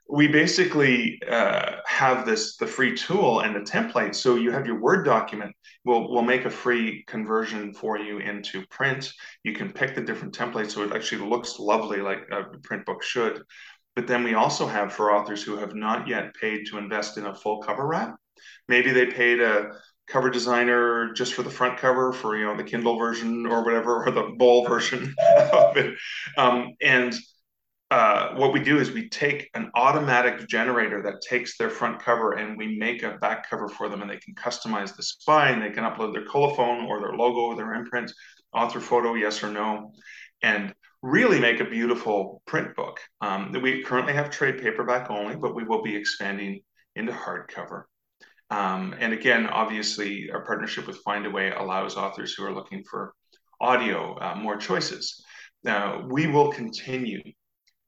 we 0.07 0.27
basically 0.27 1.19
uh, 1.29 1.77
have 1.87 2.25
this 2.25 2.57
the 2.57 2.67
free 2.67 2.95
tool 2.95 3.39
and 3.39 3.55
the 3.55 3.59
template. 3.59 4.13
So 4.13 4.35
you 4.35 4.51
have 4.51 4.67
your 4.67 4.79
Word 4.79 5.03
document. 5.03 5.55
We'll 5.83 6.11
we'll 6.11 6.21
make 6.23 6.45
a 6.45 6.49
free 6.49 7.03
conversion 7.07 7.73
for 7.73 7.97
you 7.97 8.19
into 8.19 8.65
print. 8.67 9.11
You 9.43 9.53
can 9.53 9.71
pick 9.71 9.95
the 9.95 10.01
different 10.01 10.37
templates, 10.37 10.71
so 10.71 10.83
it 10.83 10.93
actually 10.93 11.27
looks 11.27 11.59
lovely, 11.59 12.01
like 12.01 12.27
a 12.31 12.57
print 12.59 12.85
book 12.85 13.01
should. 13.01 13.41
But 13.95 14.07
then 14.07 14.23
we 14.23 14.35
also 14.35 14.67
have 14.67 14.93
for 14.93 15.15
authors 15.15 15.41
who 15.41 15.57
have 15.57 15.73
not 15.73 16.07
yet 16.07 16.35
paid 16.35 16.65
to 16.67 16.77
invest 16.77 17.17
in 17.17 17.25
a 17.25 17.35
full 17.35 17.61
cover 17.61 17.87
wrap. 17.87 18.15
Maybe 18.67 18.91
they 18.91 19.05
paid 19.05 19.41
a 19.41 19.71
cover 20.07 20.29
designer 20.29 21.13
just 21.13 21.33
for 21.33 21.41
the 21.41 21.49
front 21.49 21.79
cover 21.79 22.13
for 22.13 22.37
you 22.37 22.45
know 22.45 22.55
the 22.55 22.63
Kindle 22.63 22.99
version 22.99 23.47
or 23.47 23.63
whatever 23.63 24.03
or 24.03 24.11
the 24.11 24.35
Bol 24.37 24.67
version 24.67 25.15
of 25.51 25.77
it, 25.77 25.95
um, 26.37 26.75
and 26.81 27.15
uh, 27.91 28.33
what 28.33 28.51
we 28.51 28.59
do 28.59 28.79
is 28.79 28.91
we 28.91 29.09
take 29.09 29.49
an 29.53 29.69
automatic 29.75 30.47
generator 30.47 31.03
that 31.03 31.21
takes 31.21 31.55
their 31.57 31.69
front 31.69 32.01
cover 32.01 32.33
and 32.33 32.57
we 32.57 32.77
make 32.77 33.03
a 33.03 33.17
back 33.21 33.47
cover 33.47 33.67
for 33.67 33.89
them 33.89 34.01
and 34.01 34.09
they 34.09 34.17
can 34.17 34.33
customize 34.33 34.95
the 34.95 35.03
spine 35.03 35.59
they 35.59 35.69
can 35.69 35.83
upload 35.83 36.11
their 36.11 36.25
colophon 36.25 36.87
or 36.87 36.99
their 36.99 37.13
logo 37.13 37.55
their 37.55 37.75
imprint 37.75 38.11
author 38.53 38.79
photo 38.79 39.13
yes 39.13 39.43
or 39.43 39.51
no 39.51 39.91
and 40.41 40.73
really 41.03 41.39
make 41.39 41.59
a 41.59 41.65
beautiful 41.65 42.41
print 42.47 42.75
book. 42.75 42.99
Um, 43.21 43.51
we 43.61 43.83
currently 43.83 44.13
have 44.13 44.31
trade 44.31 44.59
paperback 44.59 45.11
only 45.11 45.35
but 45.35 45.53
we 45.53 45.63
will 45.63 45.83
be 45.83 45.95
expanding 45.95 46.61
into 46.95 47.11
hardcover. 47.11 47.83
Um, 48.49 48.95
and 48.99 49.13
again 49.13 49.45
obviously 49.45 50.31
our 50.33 50.43
partnership 50.43 50.87
with 50.87 51.03
findaway 51.03 51.55
allows 51.55 51.97
authors 51.97 52.33
who 52.33 52.45
are 52.45 52.53
looking 52.53 52.83
for 52.89 53.13
audio 53.61 54.17
uh, 54.17 54.35
more 54.35 54.57
choices. 54.57 55.23
Now 55.63 56.03
we 56.09 56.25
will 56.25 56.51
continue 56.51 57.21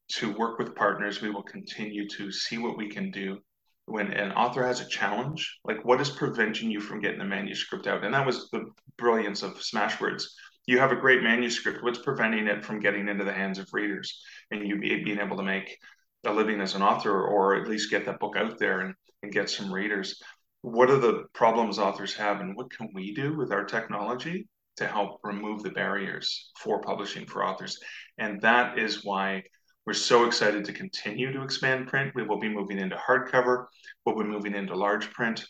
to 0.10 0.34
work 0.34 0.58
with 0.58 0.76
partners. 0.76 1.22
We 1.22 1.30
will 1.30 1.44
continue 1.44 2.08
to 2.10 2.32
see 2.32 2.58
what 2.58 2.78
we 2.78 2.90
can 2.90 3.12
do 3.12 3.40
when 3.86 4.12
an 4.12 4.32
author 4.34 4.66
has 4.66 4.82
a 4.82 4.88
challenge. 4.88 5.60
Like, 5.64 5.84
what 5.84 6.02
is 6.02 6.10
preventing 6.10 6.70
you 6.70 6.80
from 6.82 7.02
getting 7.02 7.20
the 7.20 7.26
manuscript 7.26 7.88
out? 7.88 8.04
And 8.04 8.14
that 8.14 8.26
was 8.26 8.50
the 8.52 8.66
brilliance 8.98 9.44
of 9.44 9.56
Smashwords. 9.56 10.26
You 10.66 10.80
have 10.80 10.92
a 10.92 10.98
great 10.98 11.24
manuscript. 11.24 11.82
What's 11.82 12.00
preventing 12.00 12.48
it 12.48 12.64
from 12.64 12.82
getting 12.82 13.08
into 13.08 13.24
the 13.24 13.34
hands 13.34 13.58
of 13.58 13.70
readers 13.72 14.22
and 14.52 14.68
you 14.68 14.80
being 14.80 15.20
able 15.20 15.38
to 15.38 15.44
make 15.44 15.78
a 16.26 16.34
living 16.34 16.60
as 16.60 16.76
an 16.76 16.82
author 16.82 17.26
or 17.26 17.56
at 17.56 17.70
least 17.70 17.90
get 17.90 18.06
that 18.06 18.20
book 18.20 18.36
out 18.36 18.60
there 18.60 18.82
and, 18.82 18.94
and 19.24 19.32
get 19.32 19.50
some 19.50 19.74
readers? 19.74 20.22
What 20.62 20.90
are 20.90 21.00
the 21.00 21.24
problems 21.34 21.80
authors 21.80 22.14
have 22.16 22.42
and 22.42 22.56
what 22.56 22.72
can 22.72 22.90
we 22.94 23.14
do 23.14 23.38
with 23.38 23.54
our 23.54 23.64
technology 23.64 24.50
to 24.76 24.88
help 24.88 25.22
remove 25.24 25.64
the 25.64 25.70
barriers 25.70 26.52
for 26.58 26.82
publishing 26.82 27.26
for 27.26 27.46
authors? 27.46 27.80
And 28.18 28.42
that 28.42 28.78
is 28.78 29.06
why 29.06 29.44
we're 29.88 29.94
so 29.94 30.26
excited 30.26 30.66
to 30.66 30.74
continue 30.74 31.32
to 31.32 31.42
expand 31.42 31.88
print. 31.88 32.14
We 32.14 32.24
will 32.24 32.40
be 32.40 32.50
moving 32.50 32.78
into 32.78 32.98
hardcover. 32.98 33.68
We'll 34.06 34.18
be 34.18 34.26
moving 34.26 34.54
into 34.54 34.76
large 34.76 35.10
print. 35.12 35.46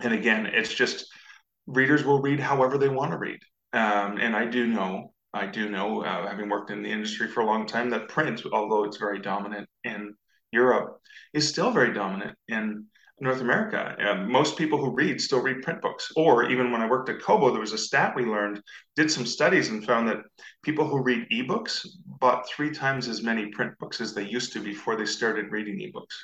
And 0.00 0.12
again, 0.12 0.46
it's 0.46 0.74
just 0.74 1.06
readers 1.68 2.04
will 2.04 2.20
read 2.20 2.40
however 2.40 2.76
they 2.76 2.88
want 2.88 3.12
to 3.12 3.18
read. 3.18 3.38
Um, 3.72 4.18
and 4.18 4.34
I 4.34 4.46
do 4.46 4.66
know, 4.66 5.14
I 5.32 5.46
do 5.46 5.70
know, 5.70 6.02
uh, 6.02 6.28
having 6.28 6.48
worked 6.48 6.72
in 6.72 6.82
the 6.82 6.90
industry 6.90 7.28
for 7.28 7.40
a 7.40 7.46
long 7.46 7.64
time, 7.64 7.88
that 7.90 8.08
print, 8.08 8.42
although 8.52 8.82
it's 8.82 8.96
very 8.96 9.20
dominant 9.20 9.68
in 9.84 10.12
Europe, 10.50 10.98
is 11.32 11.48
still 11.48 11.70
very 11.70 11.92
dominant 11.92 12.36
in 12.48 12.86
North 13.20 13.40
America. 13.40 13.94
Uh, 14.00 14.26
most 14.26 14.58
people 14.58 14.78
who 14.78 14.92
read 14.92 15.20
still 15.20 15.40
read 15.40 15.62
print 15.62 15.80
books. 15.80 16.10
Or 16.16 16.50
even 16.50 16.72
when 16.72 16.82
I 16.82 16.90
worked 16.90 17.08
at 17.08 17.22
Kobo, 17.22 17.52
there 17.52 17.60
was 17.60 17.72
a 17.72 17.78
stat 17.78 18.14
we 18.16 18.24
learned, 18.24 18.60
did 18.96 19.08
some 19.08 19.24
studies 19.24 19.68
and 19.68 19.86
found 19.86 20.08
that 20.08 20.24
people 20.64 20.88
who 20.88 21.00
read 21.00 21.28
ebooks 21.32 21.86
bought 22.22 22.48
three 22.48 22.70
times 22.70 23.08
as 23.08 23.22
many 23.22 23.46
print 23.46 23.76
books 23.80 24.00
as 24.00 24.14
they 24.14 24.24
used 24.24 24.52
to 24.52 24.60
before 24.60 24.94
they 24.94 25.04
started 25.04 25.50
reading 25.50 25.76
ebooks. 25.80 26.16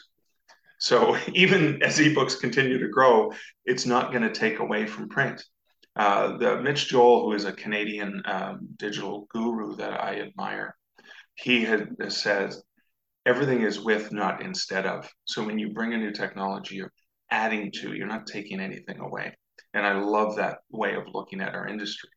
So 0.78 1.18
even 1.34 1.82
as 1.82 1.98
ebooks 1.98 2.40
continue 2.40 2.78
to 2.78 2.88
grow, 2.88 3.32
it's 3.66 3.84
not 3.84 4.12
going 4.12 4.22
to 4.22 4.32
take 4.32 4.60
away 4.60 4.86
from 4.86 5.08
print. 5.08 5.44
Uh, 5.96 6.36
the 6.38 6.62
Mitch 6.62 6.88
Joel, 6.88 7.24
who 7.24 7.32
is 7.32 7.44
a 7.44 7.52
Canadian 7.52 8.22
um, 8.26 8.68
digital 8.76 9.26
guru 9.30 9.74
that 9.76 10.00
I 10.00 10.20
admire, 10.20 10.76
he 11.34 11.64
had 11.64 11.88
says 12.08 12.62
everything 13.26 13.62
is 13.62 13.80
with, 13.80 14.12
not 14.12 14.40
instead 14.40 14.86
of. 14.86 15.10
So 15.24 15.44
when 15.44 15.58
you 15.58 15.72
bring 15.72 15.92
a 15.94 15.98
new 15.98 16.12
technology, 16.12 16.76
you're 16.76 16.92
adding 17.32 17.72
to, 17.72 17.94
you're 17.94 18.06
not 18.06 18.28
taking 18.28 18.60
anything 18.60 19.00
away. 19.00 19.36
And 19.74 19.84
I 19.84 19.98
love 19.98 20.36
that 20.36 20.58
way 20.70 20.94
of 20.94 21.12
looking 21.12 21.40
at 21.40 21.56
our 21.56 21.66
industry. 21.66 22.10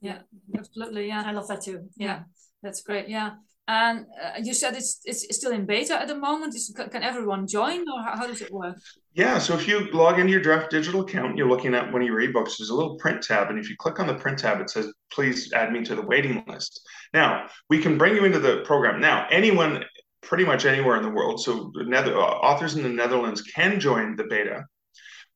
Yeah, 0.00 0.18
absolutely. 0.56 1.08
Yeah, 1.08 1.22
I 1.26 1.32
love 1.32 1.48
that 1.48 1.62
too. 1.62 1.88
Yeah, 1.96 2.06
yeah 2.06 2.20
that's 2.62 2.82
great. 2.82 3.08
Yeah. 3.08 3.32
And 3.70 4.06
uh, 4.22 4.40
you 4.42 4.54
said 4.54 4.76
it's, 4.76 5.00
it's 5.04 5.36
still 5.36 5.52
in 5.52 5.66
beta 5.66 6.00
at 6.00 6.08
the 6.08 6.14
moment. 6.14 6.54
Is, 6.54 6.74
can 6.74 7.02
everyone 7.02 7.46
join, 7.46 7.80
or 7.80 8.02
how, 8.02 8.16
how, 8.16 8.26
does 8.26 8.40
it 8.40 8.50
work? 8.50 8.78
Yeah, 9.12 9.38
so 9.38 9.54
if 9.54 9.68
you 9.68 9.90
log 9.92 10.18
into 10.18 10.32
your 10.32 10.40
Draft 10.40 10.70
Digital 10.70 11.02
account, 11.02 11.36
you're 11.36 11.48
looking 11.48 11.74
at 11.74 11.92
one 11.92 12.00
of 12.00 12.08
your 12.08 12.18
ebooks. 12.22 12.56
There's 12.56 12.70
a 12.70 12.74
little 12.74 12.96
print 12.96 13.22
tab, 13.22 13.50
and 13.50 13.58
if 13.58 13.68
you 13.68 13.76
click 13.76 14.00
on 14.00 14.06
the 14.06 14.14
print 14.14 14.38
tab, 14.38 14.62
it 14.62 14.70
says, 14.70 14.90
"Please 15.12 15.52
add 15.52 15.70
me 15.70 15.84
to 15.84 15.94
the 15.94 16.00
waiting 16.00 16.42
list." 16.48 16.80
Now 17.12 17.48
we 17.68 17.78
can 17.78 17.98
bring 17.98 18.16
you 18.16 18.24
into 18.24 18.38
the 18.38 18.62
program. 18.64 19.02
Now 19.02 19.26
anyone 19.30 19.84
pretty 20.22 20.46
much 20.46 20.64
anywhere 20.64 20.96
in 20.96 21.02
the 21.02 21.10
world. 21.10 21.40
So 21.40 21.70
Nether- 21.76 22.16
uh, 22.16 22.20
authors 22.20 22.74
in 22.74 22.82
the 22.82 22.88
Netherlands 22.88 23.42
can 23.42 23.78
join 23.78 24.16
the 24.16 24.24
beta 24.24 24.64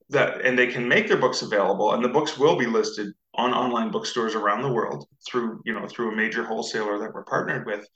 that 0.09 0.41
and 0.41 0.59
they 0.59 0.67
can 0.67 0.89
make 0.89 1.09
their 1.09 1.17
books 1.17 1.43
available 1.43 1.93
and 1.93 2.05
the 2.05 2.09
books 2.09 2.39
will 2.39 2.57
be 2.57 2.67
listed 2.67 3.13
on 3.35 3.55
online 3.55 3.91
bookstores 3.91 4.35
around 4.35 4.63
the 4.63 4.73
world 4.73 5.07
through 5.27 5.61
you 5.65 5.73
know 5.73 5.87
through 5.87 6.13
a 6.13 6.17
major 6.17 6.45
wholesaler 6.45 6.99
that 6.99 7.13
we're 7.15 7.25
partnered 7.25 7.67
with. 7.67 7.87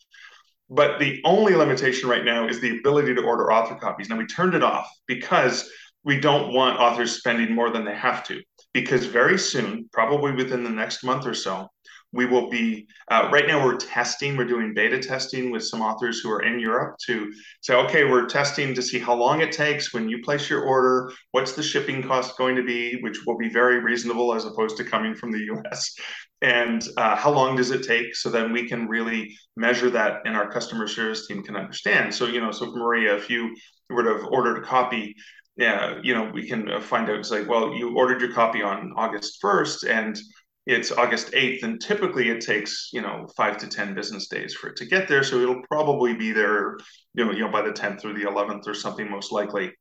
But 0.68 0.98
the 0.98 1.20
only 1.24 1.54
limitation 1.54 2.08
right 2.08 2.24
now 2.24 2.48
is 2.48 2.60
the 2.60 2.78
ability 2.78 3.14
to 3.14 3.22
order 3.22 3.52
author 3.52 3.76
copies. 3.76 4.08
Now 4.08 4.16
we 4.16 4.26
turned 4.26 4.54
it 4.54 4.64
off 4.64 4.88
because 5.06 5.70
we 6.04 6.18
don't 6.18 6.52
want 6.52 6.80
authors 6.80 7.18
spending 7.18 7.54
more 7.54 7.70
than 7.70 7.84
they 7.84 7.94
have 7.94 8.24
to 8.24 8.42
because 8.72 9.06
very 9.06 9.38
soon 9.38 9.88
probably 9.92 10.32
within 10.32 10.64
the 10.64 10.70
next 10.70 11.04
month 11.04 11.26
or 11.26 11.34
so 11.34 11.68
we 12.16 12.26
will 12.26 12.48
be 12.48 12.86
uh, 13.10 13.28
right 13.32 13.46
now 13.46 13.64
we're 13.64 13.76
testing 13.76 14.36
we're 14.36 14.44
doing 14.44 14.72
beta 14.74 14.98
testing 14.98 15.50
with 15.50 15.62
some 15.62 15.82
authors 15.82 16.20
who 16.20 16.30
are 16.30 16.42
in 16.42 16.58
europe 16.58 16.96
to 17.04 17.32
say 17.60 17.74
okay 17.74 18.04
we're 18.04 18.26
testing 18.26 18.74
to 18.74 18.82
see 18.82 18.98
how 18.98 19.14
long 19.14 19.40
it 19.40 19.52
takes 19.52 19.92
when 19.92 20.08
you 20.08 20.22
place 20.22 20.50
your 20.50 20.62
order 20.62 21.12
what's 21.32 21.52
the 21.52 21.62
shipping 21.62 22.02
cost 22.02 22.36
going 22.36 22.56
to 22.56 22.64
be 22.64 22.98
which 23.02 23.24
will 23.26 23.36
be 23.36 23.48
very 23.48 23.80
reasonable 23.80 24.34
as 24.34 24.44
opposed 24.44 24.76
to 24.76 24.84
coming 24.84 25.14
from 25.14 25.30
the 25.30 25.38
us 25.70 25.94
and 26.42 26.88
uh, 26.96 27.16
how 27.16 27.30
long 27.30 27.56
does 27.56 27.70
it 27.70 27.82
take 27.82 28.14
so 28.14 28.28
then 28.28 28.52
we 28.52 28.68
can 28.68 28.88
really 28.88 29.36
measure 29.56 29.90
that 29.90 30.20
and 30.24 30.36
our 30.36 30.50
customer 30.50 30.86
service 30.86 31.26
team 31.26 31.42
can 31.42 31.56
understand 31.56 32.14
so 32.14 32.26
you 32.26 32.40
know 32.40 32.50
so 32.50 32.66
maria 32.72 33.14
if 33.14 33.30
you 33.30 33.54
were 33.90 34.02
to 34.02 34.14
have 34.14 34.24
ordered 34.32 34.58
a 34.58 34.66
copy 34.66 35.14
yeah, 35.56 35.98
you 36.02 36.14
know, 36.14 36.30
we 36.34 36.46
can 36.46 36.70
uh, 36.70 36.80
find 36.80 37.08
out. 37.08 37.18
It's 37.18 37.30
like, 37.30 37.48
well, 37.48 37.72
you 37.74 37.96
ordered 37.96 38.20
your 38.20 38.32
copy 38.32 38.62
on 38.62 38.92
August 38.96 39.40
1st, 39.42 39.88
and 39.88 40.18
it's 40.66 40.90
August 40.90 41.30
8th, 41.30 41.62
and 41.62 41.80
typically 41.80 42.28
it 42.28 42.40
takes, 42.40 42.90
you 42.92 43.00
know, 43.00 43.28
five 43.36 43.56
to 43.58 43.68
10 43.68 43.94
business 43.94 44.26
days 44.26 44.52
for 44.52 44.68
it 44.68 44.76
to 44.76 44.84
get 44.84 45.06
there. 45.06 45.22
So 45.22 45.36
it'll 45.36 45.62
probably 45.70 46.12
be 46.14 46.32
there, 46.32 46.76
you 47.14 47.24
know, 47.24 47.30
you 47.30 47.40
know 47.40 47.50
by 47.50 47.62
the 47.62 47.70
10th 47.70 48.04
or 48.04 48.12
the 48.12 48.24
11th 48.24 48.66
or 48.66 48.74
something, 48.74 49.08
most 49.08 49.30
likely. 49.30 49.72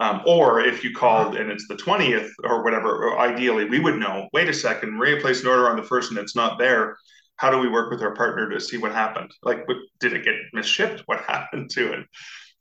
Um, 0.00 0.22
or 0.26 0.60
if 0.60 0.82
you 0.82 0.92
called 0.92 1.36
and 1.36 1.48
it's 1.48 1.68
the 1.68 1.76
20th 1.76 2.28
or 2.42 2.64
whatever, 2.64 3.04
or 3.04 3.20
ideally, 3.20 3.66
we 3.66 3.78
would 3.78 4.00
know, 4.00 4.28
wait 4.32 4.48
a 4.48 4.52
second, 4.52 4.90
Maria 4.90 5.20
placed 5.20 5.44
an 5.44 5.48
order 5.48 5.70
on 5.70 5.76
the 5.76 5.84
first 5.84 6.10
and 6.10 6.18
it's 6.18 6.34
not 6.34 6.58
there. 6.58 6.96
How 7.36 7.50
do 7.50 7.58
we 7.58 7.68
work 7.68 7.92
with 7.92 8.02
our 8.02 8.14
partner 8.14 8.50
to 8.50 8.60
see 8.60 8.78
what 8.78 8.92
happened? 8.92 9.30
Like, 9.44 9.66
what, 9.68 9.76
did 10.00 10.12
it 10.12 10.24
get 10.24 10.34
misshipped? 10.54 11.02
What 11.06 11.20
happened 11.28 11.70
to 11.70 11.92
it? 11.92 12.06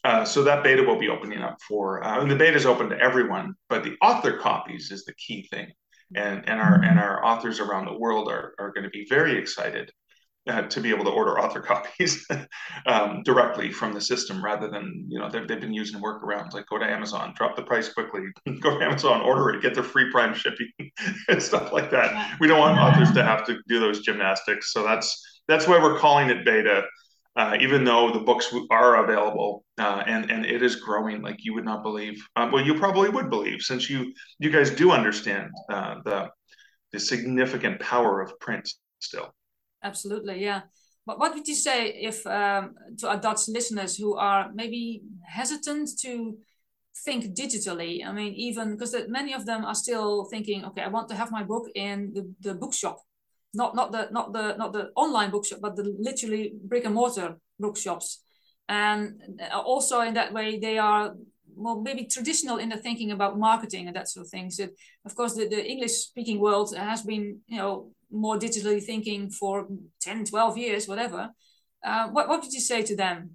Uh, 0.03 0.23
so 0.23 0.43
that 0.43 0.63
beta 0.63 0.83
will 0.83 0.99
be 0.99 1.09
opening 1.09 1.41
up 1.41 1.57
for, 1.67 2.03
uh, 2.03 2.21
and 2.21 2.29
the 2.29 2.35
beta 2.35 2.57
is 2.57 2.65
open 2.67 2.89
to 2.89 2.99
everyone, 2.99 3.55
but 3.69 3.83
the 3.83 3.95
author 4.03 4.37
copies 4.37 4.91
is 4.91 5.03
the 5.05 5.13
key 5.13 5.47
thing 5.51 5.71
and 6.15 6.47
and 6.47 6.59
our 6.59 6.81
and 6.83 6.99
our 6.99 7.25
authors 7.25 7.59
around 7.59 7.85
the 7.85 7.97
world 7.97 8.29
are 8.29 8.53
are 8.59 8.71
going 8.71 8.83
to 8.83 8.89
be 8.89 9.05
very 9.09 9.37
excited 9.37 9.91
uh, 10.49 10.63
to 10.63 10.81
be 10.81 10.89
able 10.89 11.03
to 11.03 11.11
order 11.11 11.39
author 11.39 11.59
copies 11.61 12.25
um, 12.87 13.21
directly 13.23 13.71
from 13.71 13.93
the 13.93 14.01
system 14.01 14.43
rather 14.43 14.69
than 14.69 15.05
you 15.07 15.19
know 15.19 15.29
they've, 15.29 15.47
they've 15.47 15.61
been 15.61 15.73
using 15.73 16.01
workarounds 16.01 16.53
like 16.53 16.65
go 16.67 16.77
to 16.77 16.85
Amazon, 16.85 17.33
drop 17.35 17.55
the 17.55 17.63
price 17.63 17.93
quickly, 17.93 18.21
go 18.59 18.77
to 18.77 18.85
Amazon, 18.85 19.21
order 19.21 19.49
it, 19.49 19.61
get 19.61 19.75
the 19.75 19.83
free 19.83 20.09
Prime 20.11 20.33
shipping 20.33 20.69
and 21.29 21.41
stuff 21.41 21.71
like 21.71 21.91
that. 21.91 22.37
We 22.39 22.47
don't 22.47 22.59
want 22.59 22.79
authors 22.79 23.11
to 23.13 23.23
have 23.23 23.45
to 23.45 23.57
do 23.67 23.79
those 23.79 24.01
gymnastics, 24.01 24.73
so 24.73 24.83
that's 24.83 25.21
that's 25.47 25.67
why 25.67 25.81
we're 25.81 25.97
calling 25.97 26.29
it 26.29 26.45
beta 26.45 26.83
uh, 27.35 27.57
even 27.59 27.83
though 27.83 28.11
the 28.11 28.19
books 28.19 28.53
are 28.69 29.03
available 29.03 29.63
uh, 29.79 30.03
and 30.05 30.29
and 30.29 30.45
it 30.45 30.61
is 30.61 30.75
growing 30.75 31.21
like 31.21 31.37
you 31.39 31.53
would 31.53 31.65
not 31.65 31.83
believe. 31.83 32.21
Uh, 32.35 32.49
well, 32.51 32.63
you 32.63 32.75
probably 32.75 33.09
would 33.09 33.29
believe 33.29 33.61
since 33.61 33.89
you 33.89 34.13
you 34.39 34.49
guys 34.49 34.69
do 34.69 34.91
understand 34.91 35.49
uh, 35.69 35.95
the 36.03 36.29
the 36.91 36.99
significant 36.99 37.79
power 37.79 38.21
of 38.21 38.37
print 38.39 38.69
still. 38.99 39.33
Absolutely, 39.83 40.43
yeah. 40.43 40.61
But 41.05 41.19
what 41.19 41.33
would 41.33 41.47
you 41.47 41.55
say 41.55 41.89
if 41.89 42.25
um, 42.27 42.75
to 42.99 43.09
our 43.09 43.17
Dutch 43.17 43.47
listeners 43.47 43.95
who 43.95 44.15
are 44.15 44.51
maybe 44.53 45.01
hesitant 45.25 45.89
to 46.01 46.37
think 47.05 47.33
digitally? 47.33 48.05
I 48.05 48.11
mean, 48.11 48.33
even 48.33 48.71
because 48.75 48.93
many 49.07 49.33
of 49.33 49.45
them 49.45 49.65
are 49.65 49.73
still 49.73 50.25
thinking, 50.25 50.65
okay, 50.65 50.81
I 50.81 50.89
want 50.89 51.09
to 51.09 51.15
have 51.15 51.31
my 51.31 51.43
book 51.43 51.67
in 51.73 52.11
the, 52.13 52.31
the 52.41 52.53
bookshop 52.53 52.99
not 53.53 53.75
not 53.75 53.91
the 53.91 54.07
not 54.11 54.33
the 54.33 54.55
not 54.57 54.73
the 54.73 54.91
online 54.95 55.31
bookshop, 55.31 55.59
but 55.61 55.75
the 55.75 55.95
literally 55.99 56.53
brick 56.63 56.85
and 56.85 56.95
mortar 56.95 57.37
bookshops. 57.59 58.23
and 58.69 59.21
also 59.53 59.99
in 60.01 60.13
that 60.13 60.31
way 60.31 60.57
they 60.57 60.77
are 60.77 61.13
well 61.55 61.81
maybe 61.81 62.05
traditional 62.05 62.57
in 62.57 62.69
the 62.69 62.77
thinking 62.77 63.11
about 63.11 63.37
marketing 63.37 63.87
and 63.87 63.95
that 63.95 64.07
sort 64.09 64.25
of 64.25 64.29
thing. 64.31 64.49
So 64.49 64.67
of 65.05 65.15
course 65.15 65.33
the, 65.33 65.47
the 65.47 65.61
english 65.73 65.91
speaking 65.91 66.39
world 66.39 66.73
has 66.75 67.01
been 67.01 67.39
you 67.47 67.57
know 67.57 67.91
more 68.09 68.37
digitally 68.37 68.81
thinking 68.81 69.29
for 69.29 69.67
10 70.01 70.25
12 70.25 70.57
years 70.57 70.87
whatever. 70.87 71.29
Uh, 71.83 72.07
what, 72.09 72.29
what 72.29 72.41
would 72.41 72.53
you 72.53 72.61
say 72.61 72.81
to 72.83 72.95
them? 72.95 73.31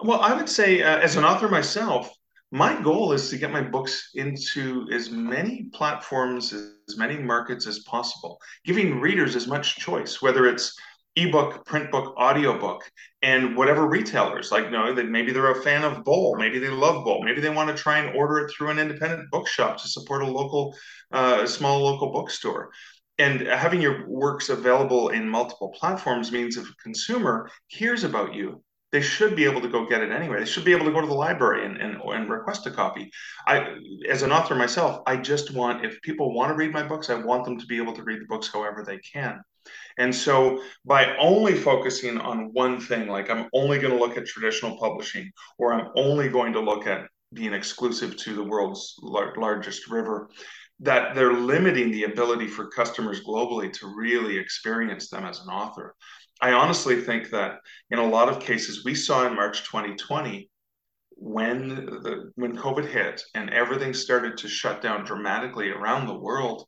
Well 0.00 0.20
i 0.20 0.32
would 0.34 0.48
say 0.48 0.82
uh, 0.82 0.98
as 0.98 1.16
an 1.16 1.24
author 1.24 1.48
myself 1.48 2.04
my 2.52 2.80
goal 2.80 3.12
is 3.12 3.28
to 3.30 3.38
get 3.38 3.50
my 3.50 3.62
books 3.62 4.10
into 4.14 4.86
as 4.92 5.10
many 5.10 5.68
platforms 5.72 6.52
as 6.52 6.96
many 6.96 7.16
markets 7.16 7.66
as 7.66 7.80
possible 7.80 8.38
giving 8.64 9.00
readers 9.00 9.34
as 9.34 9.46
much 9.46 9.76
choice 9.76 10.22
whether 10.22 10.46
it's 10.46 10.78
ebook, 11.16 11.64
print 11.64 11.90
book, 11.90 12.14
audiobook, 12.18 12.82
and 13.22 13.56
whatever 13.56 13.88
retailers 13.88 14.52
like, 14.52 14.70
know, 14.70 14.94
that 14.94 15.08
maybe 15.08 15.32
they're 15.32 15.50
a 15.50 15.62
fan 15.62 15.82
of 15.82 16.04
Bol, 16.04 16.36
maybe 16.36 16.58
they 16.58 16.68
love 16.68 17.04
Bol, 17.04 17.24
maybe 17.24 17.40
they 17.40 17.50
want 17.50 17.74
to 17.74 17.82
try 17.82 17.98
and 17.98 18.14
order 18.14 18.38
it 18.38 18.52
through 18.52 18.70
an 18.70 18.78
independent 18.78 19.30
bookshop 19.30 19.78
to 19.78 19.88
support 19.88 20.22
a 20.22 20.26
local, 20.26 20.76
uh, 21.12 21.46
small 21.46 21.82
local 21.82 22.12
bookstore. 22.12 22.70
And 23.18 23.40
having 23.40 23.80
your 23.80 24.06
works 24.06 24.50
available 24.50 25.08
in 25.08 25.26
multiple 25.26 25.70
platforms 25.70 26.30
means 26.30 26.58
if 26.58 26.68
a 26.68 26.82
consumer 26.82 27.48
hears 27.68 28.04
about 28.04 28.34
you, 28.34 28.62
they 28.96 29.02
should 29.02 29.36
be 29.36 29.44
able 29.44 29.60
to 29.60 29.68
go 29.68 29.84
get 29.84 30.00
it 30.00 30.10
anyway. 30.10 30.38
They 30.38 30.46
should 30.46 30.64
be 30.64 30.72
able 30.72 30.86
to 30.86 30.90
go 30.90 31.02
to 31.02 31.06
the 31.06 31.12
library 31.12 31.66
and, 31.66 31.76
and, 31.76 32.00
and 32.02 32.30
request 32.30 32.66
a 32.66 32.70
copy. 32.70 33.12
I, 33.46 33.76
as 34.08 34.22
an 34.22 34.32
author 34.32 34.54
myself, 34.54 35.02
I 35.06 35.18
just 35.18 35.52
want, 35.52 35.84
if 35.84 36.00
people 36.00 36.32
want 36.32 36.48
to 36.48 36.54
read 36.54 36.72
my 36.72 36.82
books, 36.82 37.10
I 37.10 37.16
want 37.16 37.44
them 37.44 37.58
to 37.58 37.66
be 37.66 37.76
able 37.76 37.92
to 37.92 38.02
read 38.02 38.22
the 38.22 38.24
books 38.24 38.48
however 38.50 38.82
they 38.82 38.96
can. 38.96 39.42
And 39.98 40.14
so 40.14 40.62
by 40.86 41.14
only 41.18 41.56
focusing 41.56 42.16
on 42.16 42.54
one 42.54 42.80
thing, 42.80 43.06
like 43.06 43.28
I'm 43.28 43.50
only 43.52 43.78
going 43.78 43.92
to 43.92 44.02
look 44.02 44.16
at 44.16 44.24
traditional 44.24 44.78
publishing, 44.78 45.30
or 45.58 45.74
I'm 45.74 45.90
only 45.94 46.30
going 46.30 46.54
to 46.54 46.60
look 46.60 46.86
at 46.86 47.06
being 47.34 47.52
exclusive 47.52 48.16
to 48.16 48.34
the 48.34 48.44
world's 48.44 48.94
lar- 49.02 49.34
largest 49.36 49.90
river, 49.90 50.30
that 50.80 51.14
they're 51.14 51.34
limiting 51.34 51.90
the 51.90 52.04
ability 52.04 52.46
for 52.46 52.68
customers 52.68 53.20
globally 53.22 53.70
to 53.74 53.94
really 53.94 54.38
experience 54.38 55.10
them 55.10 55.26
as 55.26 55.40
an 55.40 55.48
author. 55.48 55.94
I 56.40 56.52
honestly 56.52 57.00
think 57.00 57.30
that 57.30 57.60
in 57.90 57.98
a 57.98 58.06
lot 58.06 58.28
of 58.28 58.40
cases, 58.40 58.84
we 58.84 58.94
saw 58.94 59.26
in 59.26 59.34
March 59.34 59.64
2020 59.64 60.50
when 61.18 61.68
the 61.68 62.30
when 62.34 62.56
COVID 62.56 62.86
hit 62.86 63.22
and 63.34 63.48
everything 63.50 63.94
started 63.94 64.36
to 64.38 64.48
shut 64.48 64.82
down 64.82 65.04
dramatically 65.04 65.70
around 65.70 66.06
the 66.06 66.18
world, 66.18 66.66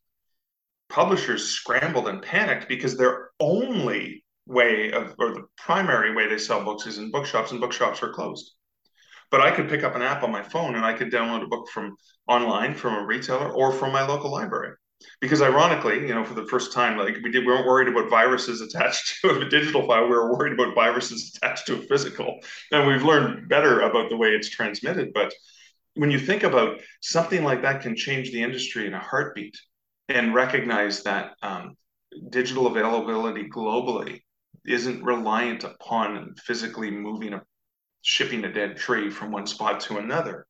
publishers 0.88 1.50
scrambled 1.50 2.08
and 2.08 2.22
panicked 2.22 2.66
because 2.66 2.96
their 2.96 3.30
only 3.40 4.24
way 4.46 4.90
of, 4.92 5.14
or 5.18 5.34
the 5.34 5.46
primary 5.58 6.14
way 6.14 6.26
they 6.26 6.38
sell 6.38 6.64
books 6.64 6.86
is 6.86 6.96
in 6.96 7.10
bookshops, 7.10 7.50
and 7.50 7.60
bookshops 7.60 8.02
are 8.02 8.12
closed. 8.12 8.52
But 9.30 9.42
I 9.42 9.50
could 9.50 9.68
pick 9.68 9.84
up 9.84 9.94
an 9.94 10.00
app 10.00 10.22
on 10.22 10.32
my 10.32 10.42
phone 10.42 10.74
and 10.76 10.84
I 10.84 10.94
could 10.94 11.12
download 11.12 11.44
a 11.44 11.48
book 11.48 11.68
from 11.68 11.96
online 12.26 12.74
from 12.74 12.94
a 12.94 13.04
retailer 13.04 13.52
or 13.52 13.72
from 13.72 13.92
my 13.92 14.06
local 14.06 14.30
library. 14.30 14.72
Because 15.20 15.42
ironically, 15.42 16.00
you 16.00 16.14
know, 16.14 16.24
for 16.24 16.34
the 16.34 16.46
first 16.46 16.72
time, 16.72 16.96
like 16.96 17.16
we 17.22 17.30
did, 17.30 17.46
we 17.46 17.52
weren't 17.52 17.66
worried 17.66 17.88
about 17.88 18.10
viruses 18.10 18.60
attached 18.60 19.20
to 19.22 19.40
a 19.40 19.48
digital 19.48 19.86
file. 19.86 20.04
We 20.04 20.10
were 20.10 20.32
worried 20.32 20.52
about 20.52 20.74
viruses 20.74 21.36
attached 21.36 21.66
to 21.66 21.76
a 21.76 21.82
physical, 21.82 22.40
and 22.72 22.86
we've 22.86 23.04
learned 23.04 23.48
better 23.48 23.80
about 23.80 24.10
the 24.10 24.16
way 24.16 24.28
it's 24.28 24.48
transmitted. 24.48 25.12
But 25.12 25.32
when 25.94 26.10
you 26.10 26.18
think 26.18 26.42
about 26.42 26.80
something 27.00 27.42
like 27.42 27.62
that, 27.62 27.82
can 27.82 27.96
change 27.96 28.30
the 28.30 28.42
industry 28.42 28.86
in 28.86 28.94
a 28.94 29.00
heartbeat 29.00 29.56
and 30.08 30.34
recognize 30.34 31.02
that 31.02 31.32
um, 31.42 31.76
digital 32.30 32.66
availability 32.66 33.48
globally 33.48 34.20
isn't 34.66 35.02
reliant 35.02 35.64
upon 35.64 36.34
physically 36.44 36.90
moving 36.90 37.34
a 37.34 37.42
shipping 38.02 38.44
a 38.44 38.52
dead 38.52 38.76
tree 38.76 39.10
from 39.10 39.32
one 39.32 39.46
spot 39.46 39.80
to 39.80 39.98
another 39.98 40.46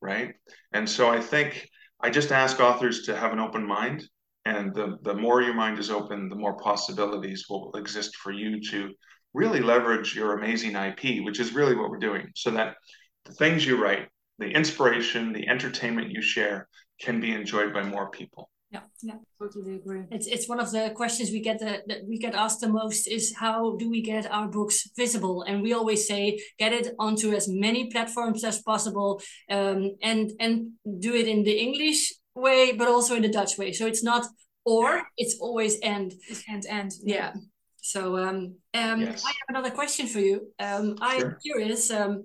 right 0.00 0.34
and 0.72 0.88
so 0.88 1.08
i 1.10 1.20
think 1.20 1.68
i 2.00 2.10
just 2.10 2.32
ask 2.32 2.60
authors 2.60 3.02
to 3.02 3.16
have 3.16 3.32
an 3.32 3.38
open 3.38 3.66
mind 3.66 4.04
and 4.44 4.72
the, 4.74 4.96
the 5.02 5.14
more 5.14 5.42
your 5.42 5.54
mind 5.54 5.78
is 5.78 5.90
open 5.90 6.28
the 6.28 6.36
more 6.36 6.56
possibilities 6.58 7.46
will 7.48 7.72
exist 7.74 8.16
for 8.16 8.32
you 8.32 8.60
to 8.60 8.92
really 9.34 9.60
leverage 9.60 10.14
your 10.14 10.34
amazing 10.34 10.76
ip 10.76 11.24
which 11.24 11.40
is 11.40 11.52
really 11.52 11.74
what 11.74 11.90
we're 11.90 11.98
doing 11.98 12.28
so 12.34 12.50
that 12.50 12.76
the 13.24 13.32
things 13.32 13.66
you 13.66 13.82
write 13.82 14.08
the 14.38 14.46
inspiration 14.46 15.32
the 15.32 15.48
entertainment 15.48 16.10
you 16.10 16.22
share 16.22 16.68
can 17.00 17.20
be 17.20 17.32
enjoyed 17.32 17.72
by 17.72 17.82
more 17.82 18.10
people 18.10 18.50
yeah, 18.70 18.80
yeah, 19.02 19.18
totally 19.38 19.76
agree. 19.76 20.02
It's 20.10 20.26
it's 20.26 20.48
one 20.48 20.60
of 20.60 20.70
the 20.72 20.90
questions 20.94 21.30
we 21.30 21.40
get 21.40 21.58
the, 21.60 21.82
that 21.86 22.00
we 22.08 22.18
get 22.18 22.34
asked 22.34 22.60
the 22.60 22.68
most 22.68 23.06
is 23.06 23.34
how 23.36 23.76
do 23.76 23.88
we 23.88 24.02
get 24.02 24.30
our 24.30 24.48
books 24.48 24.88
visible? 24.96 25.42
And 25.42 25.62
we 25.62 25.72
always 25.72 26.06
say 26.06 26.40
get 26.58 26.72
it 26.72 26.94
onto 26.98 27.32
as 27.32 27.48
many 27.48 27.90
platforms 27.90 28.42
as 28.44 28.62
possible, 28.62 29.22
um, 29.50 29.92
and 30.02 30.32
and 30.40 30.72
do 31.00 31.14
it 31.14 31.28
in 31.28 31.44
the 31.44 31.56
English 31.58 32.12
way, 32.34 32.72
but 32.72 32.88
also 32.88 33.14
in 33.14 33.22
the 33.22 33.28
Dutch 33.28 33.56
way. 33.56 33.72
So 33.72 33.86
it's 33.86 34.02
not 34.02 34.26
or, 34.66 35.02
it's 35.16 35.38
always 35.40 35.78
and. 35.80 36.12
It's 36.28 36.42
and 36.48 36.66
and. 36.68 36.90
Yeah. 37.04 37.32
So 37.76 38.18
um, 38.18 38.56
um, 38.74 39.00
yes. 39.00 39.24
I 39.24 39.28
have 39.28 39.48
another 39.48 39.70
question 39.70 40.08
for 40.08 40.18
you. 40.18 40.52
Um, 40.58 40.96
I'm 41.00 41.20
sure. 41.20 41.38
curious. 41.40 41.90
Um, 41.90 42.24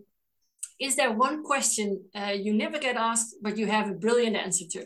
is 0.79 0.95
there 0.95 1.11
one 1.11 1.43
question 1.43 2.03
uh, 2.15 2.33
you 2.35 2.51
never 2.51 2.79
get 2.79 2.97
asked, 2.97 3.35
but 3.43 3.57
you 3.57 3.67
have 3.67 3.91
a 3.91 3.93
brilliant 3.93 4.35
answer 4.35 4.65
to? 4.71 4.85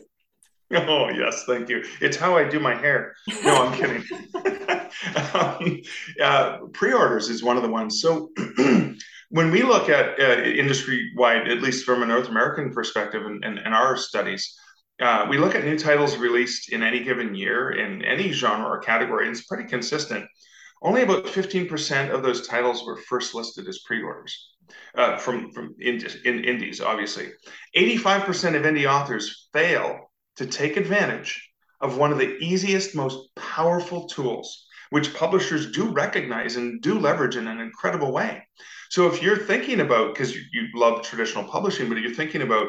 Oh 0.72 1.10
yes, 1.10 1.44
thank 1.46 1.68
you. 1.68 1.84
It's 2.00 2.16
how 2.16 2.36
I 2.36 2.48
do 2.48 2.58
my 2.58 2.74
hair. 2.74 3.14
No, 3.44 3.66
I'm 3.66 3.72
kidding. 3.78 4.04
um, 5.34 5.82
uh, 6.20 6.58
pre-orders 6.72 7.28
is 7.28 7.42
one 7.42 7.56
of 7.56 7.62
the 7.62 7.68
ones. 7.68 8.00
So 8.00 8.30
when 9.30 9.50
we 9.50 9.62
look 9.62 9.88
at 9.88 10.18
uh, 10.18 10.42
industry-wide, 10.42 11.48
at 11.48 11.62
least 11.62 11.84
from 11.84 12.02
a 12.02 12.06
North 12.06 12.28
American 12.28 12.72
perspective, 12.72 13.24
and, 13.24 13.44
and, 13.44 13.58
and 13.58 13.74
our 13.74 13.96
studies, 13.96 14.58
uh, 15.00 15.26
we 15.30 15.38
look 15.38 15.54
at 15.54 15.64
new 15.64 15.78
titles 15.78 16.16
released 16.16 16.72
in 16.72 16.82
any 16.82 17.04
given 17.04 17.34
year 17.34 17.70
in 17.70 18.02
any 18.04 18.32
genre 18.32 18.66
or 18.66 18.78
category, 18.80 19.26
and 19.26 19.36
it's 19.36 19.46
pretty 19.46 19.68
consistent. 19.68 20.24
Only 20.82 21.02
about 21.02 21.26
15% 21.26 22.10
of 22.10 22.22
those 22.22 22.46
titles 22.46 22.84
were 22.84 22.96
first 22.96 23.34
listed 23.34 23.68
as 23.68 23.80
pre-orders. 23.86 24.52
Uh, 24.96 25.16
from 25.16 25.52
from 25.52 25.76
in 25.78 26.00
indies, 26.24 26.80
obviously, 26.80 27.28
85% 27.76 28.56
of 28.56 28.62
indie 28.62 28.90
authors 28.90 29.48
fail 29.52 30.05
to 30.36 30.46
take 30.46 30.76
advantage 30.76 31.50
of 31.80 31.98
one 31.98 32.12
of 32.12 32.18
the 32.18 32.36
easiest, 32.38 32.94
most 32.94 33.34
powerful 33.36 34.06
tools, 34.06 34.66
which 34.90 35.14
publishers 35.14 35.72
do 35.72 35.90
recognize 35.90 36.56
and 36.56 36.80
do 36.80 36.98
leverage 36.98 37.36
in 37.36 37.48
an 37.48 37.60
incredible 37.60 38.12
way. 38.12 38.46
So 38.90 39.06
if 39.08 39.22
you're 39.22 39.36
thinking 39.36 39.80
about, 39.80 40.14
because 40.14 40.34
you, 40.34 40.42
you 40.52 40.68
love 40.74 41.02
traditional 41.02 41.44
publishing, 41.44 41.88
but 41.88 41.98
you're 41.98 42.14
thinking 42.14 42.42
about 42.42 42.68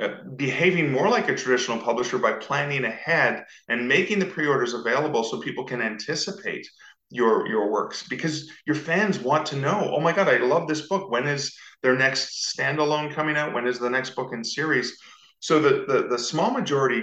uh, 0.00 0.08
behaving 0.36 0.90
more 0.90 1.08
like 1.08 1.28
a 1.28 1.36
traditional 1.36 1.78
publisher 1.78 2.18
by 2.18 2.32
planning 2.32 2.84
ahead 2.84 3.44
and 3.68 3.86
making 3.86 4.18
the 4.18 4.26
pre-orders 4.26 4.74
available 4.74 5.22
so 5.22 5.40
people 5.40 5.64
can 5.64 5.80
anticipate 5.80 6.66
your 7.10 7.46
your 7.46 7.70
works 7.70 8.08
because 8.08 8.50
your 8.66 8.74
fans 8.74 9.20
want 9.20 9.46
to 9.46 9.56
know 9.56 9.92
oh 9.94 10.00
my 10.00 10.10
god 10.10 10.26
i 10.26 10.38
love 10.38 10.66
this 10.66 10.88
book. 10.88 11.10
When 11.10 11.28
is 11.28 11.54
their 11.82 11.94
next 11.94 12.56
standalone 12.56 13.14
coming 13.14 13.36
out? 13.36 13.54
When 13.54 13.68
is 13.68 13.78
the 13.78 13.90
next 13.90 14.16
book 14.16 14.32
in 14.32 14.42
series 14.42 14.98
so 15.44 15.60
the, 15.60 15.84
the, 15.86 16.08
the 16.08 16.18
small 16.18 16.50
majority 16.50 17.02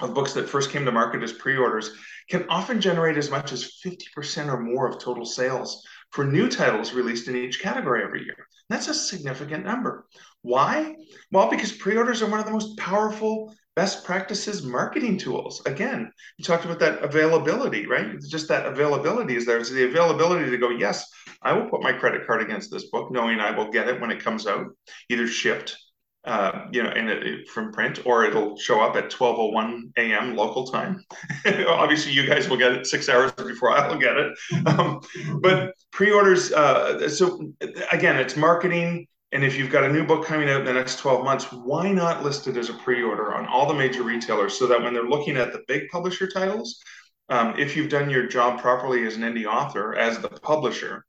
of 0.00 0.14
books 0.14 0.32
that 0.32 0.48
first 0.48 0.70
came 0.70 0.86
to 0.86 0.92
market 0.92 1.22
as 1.22 1.34
pre-orders 1.34 1.90
can 2.30 2.46
often 2.48 2.80
generate 2.80 3.18
as 3.18 3.30
much 3.30 3.52
as 3.52 3.78
50% 3.84 4.48
or 4.48 4.58
more 4.58 4.88
of 4.88 4.98
total 4.98 5.26
sales 5.26 5.86
for 6.10 6.24
new 6.24 6.48
titles 6.48 6.94
released 6.94 7.28
in 7.28 7.36
each 7.36 7.60
category 7.60 8.02
every 8.02 8.24
year. 8.24 8.46
That's 8.70 8.88
a 8.88 8.94
significant 8.94 9.66
number. 9.66 10.06
Why? 10.40 10.96
Well, 11.32 11.50
because 11.50 11.70
pre-orders 11.70 12.22
are 12.22 12.30
one 12.30 12.40
of 12.40 12.46
the 12.46 12.52
most 12.52 12.78
powerful 12.78 13.54
best 13.76 14.06
practices 14.06 14.62
marketing 14.62 15.18
tools. 15.18 15.60
Again, 15.66 16.10
you 16.38 16.44
talked 16.46 16.64
about 16.64 16.78
that 16.78 17.02
availability, 17.02 17.86
right? 17.86 18.06
It's 18.06 18.30
just 18.30 18.48
that 18.48 18.64
availability 18.64 19.36
is 19.36 19.44
there. 19.44 19.58
It's 19.58 19.68
the 19.68 19.84
availability 19.84 20.50
to 20.50 20.56
go, 20.56 20.70
yes, 20.70 21.06
I 21.42 21.52
will 21.52 21.68
put 21.68 21.82
my 21.82 21.92
credit 21.92 22.26
card 22.26 22.40
against 22.40 22.70
this 22.70 22.88
book, 22.88 23.12
knowing 23.12 23.38
I 23.38 23.54
will 23.54 23.70
get 23.70 23.86
it 23.86 24.00
when 24.00 24.10
it 24.10 24.24
comes 24.24 24.46
out, 24.46 24.64
either 25.10 25.26
shipped 25.26 25.76
uh, 26.24 26.66
you 26.70 26.82
know, 26.82 26.90
in 26.90 27.08
it 27.08 27.48
from 27.48 27.72
print, 27.72 28.04
or 28.04 28.24
it'll 28.24 28.56
show 28.58 28.80
up 28.80 28.96
at 28.96 29.10
12:01 29.10 29.92
a.m. 29.96 30.36
local 30.36 30.66
time. 30.66 31.02
Obviously, 31.66 32.12
you 32.12 32.26
guys 32.26 32.48
will 32.48 32.58
get 32.58 32.72
it 32.72 32.86
six 32.86 33.08
hours 33.08 33.32
before 33.32 33.70
I'll 33.72 33.98
get 33.98 34.16
it. 34.16 34.38
Um, 34.66 35.00
but 35.40 35.74
pre-orders. 35.90 36.52
Uh, 36.52 37.08
so 37.08 37.52
again, 37.92 38.16
it's 38.16 38.36
marketing. 38.36 39.06
And 39.32 39.44
if 39.44 39.56
you've 39.56 39.70
got 39.70 39.84
a 39.84 39.92
new 39.92 40.04
book 40.04 40.24
coming 40.24 40.48
out 40.48 40.60
in 40.60 40.66
the 40.66 40.72
next 40.72 40.98
12 40.98 41.24
months, 41.24 41.52
why 41.52 41.92
not 41.92 42.24
list 42.24 42.48
it 42.48 42.56
as 42.56 42.68
a 42.68 42.74
pre-order 42.74 43.32
on 43.32 43.46
all 43.46 43.66
the 43.66 43.74
major 43.74 44.02
retailers 44.02 44.58
so 44.58 44.66
that 44.66 44.82
when 44.82 44.92
they're 44.92 45.08
looking 45.08 45.36
at 45.36 45.52
the 45.52 45.62
big 45.68 45.88
publisher 45.88 46.26
titles, 46.26 46.82
um, 47.28 47.54
if 47.56 47.76
you've 47.76 47.88
done 47.88 48.10
your 48.10 48.26
job 48.26 48.60
properly 48.60 49.06
as 49.06 49.16
an 49.16 49.22
indie 49.22 49.46
author, 49.46 49.94
as 49.94 50.18
the 50.18 50.28
publisher, 50.28 51.04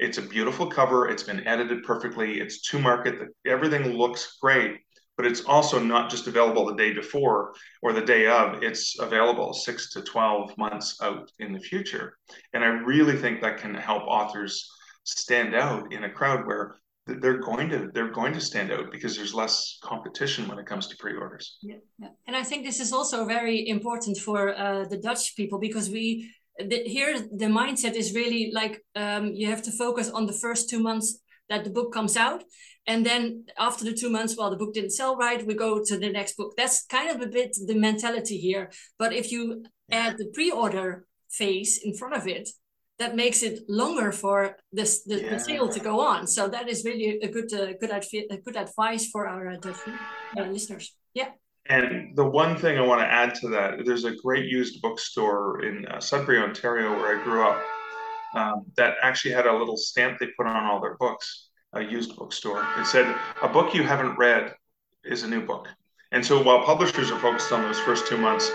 it's 0.00 0.18
a 0.18 0.22
beautiful 0.22 0.66
cover. 0.66 1.08
It's 1.08 1.22
been 1.22 1.46
edited 1.46 1.84
perfectly. 1.84 2.40
It's 2.40 2.62
to 2.70 2.78
market. 2.78 3.28
Everything 3.46 3.92
looks 3.92 4.38
great, 4.40 4.78
but 5.16 5.26
it's 5.26 5.44
also 5.44 5.78
not 5.78 6.10
just 6.10 6.26
available 6.26 6.64
the 6.64 6.74
day 6.74 6.94
before 6.94 7.52
or 7.82 7.92
the 7.92 8.00
day 8.00 8.26
of. 8.26 8.62
It's 8.62 8.98
available 8.98 9.52
six 9.52 9.92
to 9.92 10.02
12 10.02 10.56
months 10.56 10.96
out 11.02 11.30
in 11.38 11.52
the 11.52 11.60
future. 11.60 12.16
And 12.54 12.64
I 12.64 12.68
really 12.68 13.16
think 13.16 13.42
that 13.42 13.58
can 13.58 13.74
help 13.74 14.04
authors 14.04 14.66
stand 15.04 15.54
out 15.54 15.92
in 15.92 16.04
a 16.04 16.10
crowd 16.10 16.46
where 16.46 16.76
they're 17.06 17.38
going 17.38 17.68
to 17.68 17.90
they're 17.92 18.12
going 18.12 18.32
to 18.32 18.40
stand 18.40 18.70
out 18.72 18.90
because 18.92 19.16
there's 19.16 19.34
less 19.34 19.78
competition 19.82 20.48
when 20.48 20.58
it 20.58 20.66
comes 20.66 20.86
to 20.86 20.96
pre-orders. 20.96 21.58
Yeah, 21.60 21.76
yeah. 21.98 22.08
and 22.26 22.36
I 22.36 22.42
think 22.42 22.64
this 22.64 22.80
is 22.80 22.92
also 22.92 23.24
very 23.24 23.68
important 23.68 24.16
for 24.18 24.56
uh, 24.56 24.84
the 24.84 24.98
Dutch 24.98 25.34
people 25.36 25.58
because 25.58 25.90
we 25.90 26.30
the, 26.58 26.82
here 26.84 27.18
the 27.18 27.46
mindset 27.46 27.94
is 27.94 28.14
really 28.14 28.50
like 28.52 28.82
um, 28.94 29.26
you 29.34 29.48
have 29.48 29.62
to 29.62 29.72
focus 29.72 30.10
on 30.10 30.26
the 30.26 30.32
first 30.32 30.68
two 30.68 30.80
months 30.80 31.18
that 31.48 31.64
the 31.64 31.70
book 31.70 31.92
comes 31.92 32.16
out, 32.16 32.44
and 32.86 33.04
then 33.04 33.44
after 33.58 33.84
the 33.84 33.92
two 33.92 34.10
months, 34.10 34.36
well, 34.36 34.50
the 34.50 34.56
book 34.56 34.74
didn't 34.74 34.92
sell 34.92 35.16
right, 35.16 35.46
we 35.46 35.54
go 35.54 35.82
to 35.84 35.98
the 35.98 36.10
next 36.10 36.36
book. 36.36 36.54
That's 36.56 36.84
kind 36.86 37.10
of 37.10 37.20
a 37.20 37.30
bit 37.30 37.56
the 37.66 37.74
mentality 37.74 38.38
here. 38.38 38.70
But 38.98 39.12
if 39.12 39.32
you 39.32 39.64
add 39.90 40.16
the 40.16 40.30
pre-order 40.32 41.06
phase 41.28 41.80
in 41.82 41.94
front 41.94 42.14
of 42.14 42.26
it, 42.26 42.48
that 42.98 43.16
makes 43.16 43.42
it 43.42 43.60
longer 43.68 44.12
for 44.12 44.56
this 44.72 45.04
the, 45.04 45.20
yeah. 45.20 45.30
the 45.30 45.38
sale 45.40 45.68
to 45.68 45.80
go 45.80 46.00
on. 46.00 46.26
So 46.26 46.48
that 46.48 46.68
is 46.68 46.84
really 46.84 47.18
a 47.22 47.28
good 47.28 47.52
uh, 47.52 47.72
good 47.80 47.90
a 47.90 48.36
good 48.36 48.56
advice 48.56 49.08
for 49.08 49.26
our 49.26 49.52
uh, 49.52 50.42
listeners. 50.42 50.94
Yeah. 51.14 51.30
And 51.68 52.16
the 52.16 52.24
one 52.24 52.56
thing 52.56 52.78
I 52.78 52.82
want 52.82 53.00
to 53.00 53.06
add 53.06 53.34
to 53.36 53.48
that, 53.48 53.84
there's 53.84 54.04
a 54.04 54.16
great 54.16 54.46
used 54.46 54.80
bookstore 54.82 55.62
in 55.62 55.86
uh, 55.86 56.00
Sudbury, 56.00 56.38
Ontario, 56.38 56.90
where 56.96 57.18
I 57.18 57.22
grew 57.22 57.46
up, 57.46 57.62
um, 58.34 58.64
that 58.76 58.96
actually 59.02 59.32
had 59.32 59.46
a 59.46 59.52
little 59.52 59.76
stamp 59.76 60.18
they 60.18 60.28
put 60.36 60.46
on 60.46 60.64
all 60.64 60.80
their 60.80 60.96
books, 60.96 61.48
a 61.74 61.82
used 61.82 62.16
bookstore. 62.16 62.66
It 62.78 62.86
said, 62.86 63.14
"A 63.42 63.48
book 63.48 63.74
you 63.74 63.82
haven't 63.82 64.16
read 64.16 64.54
is 65.04 65.22
a 65.22 65.28
new 65.28 65.44
book." 65.44 65.68
And 66.12 66.24
so 66.24 66.42
while 66.42 66.64
publishers 66.64 67.10
are 67.10 67.18
focused 67.20 67.52
on 67.52 67.62
those 67.62 67.78
first 67.80 68.06
two 68.08 68.16
months, 68.16 68.50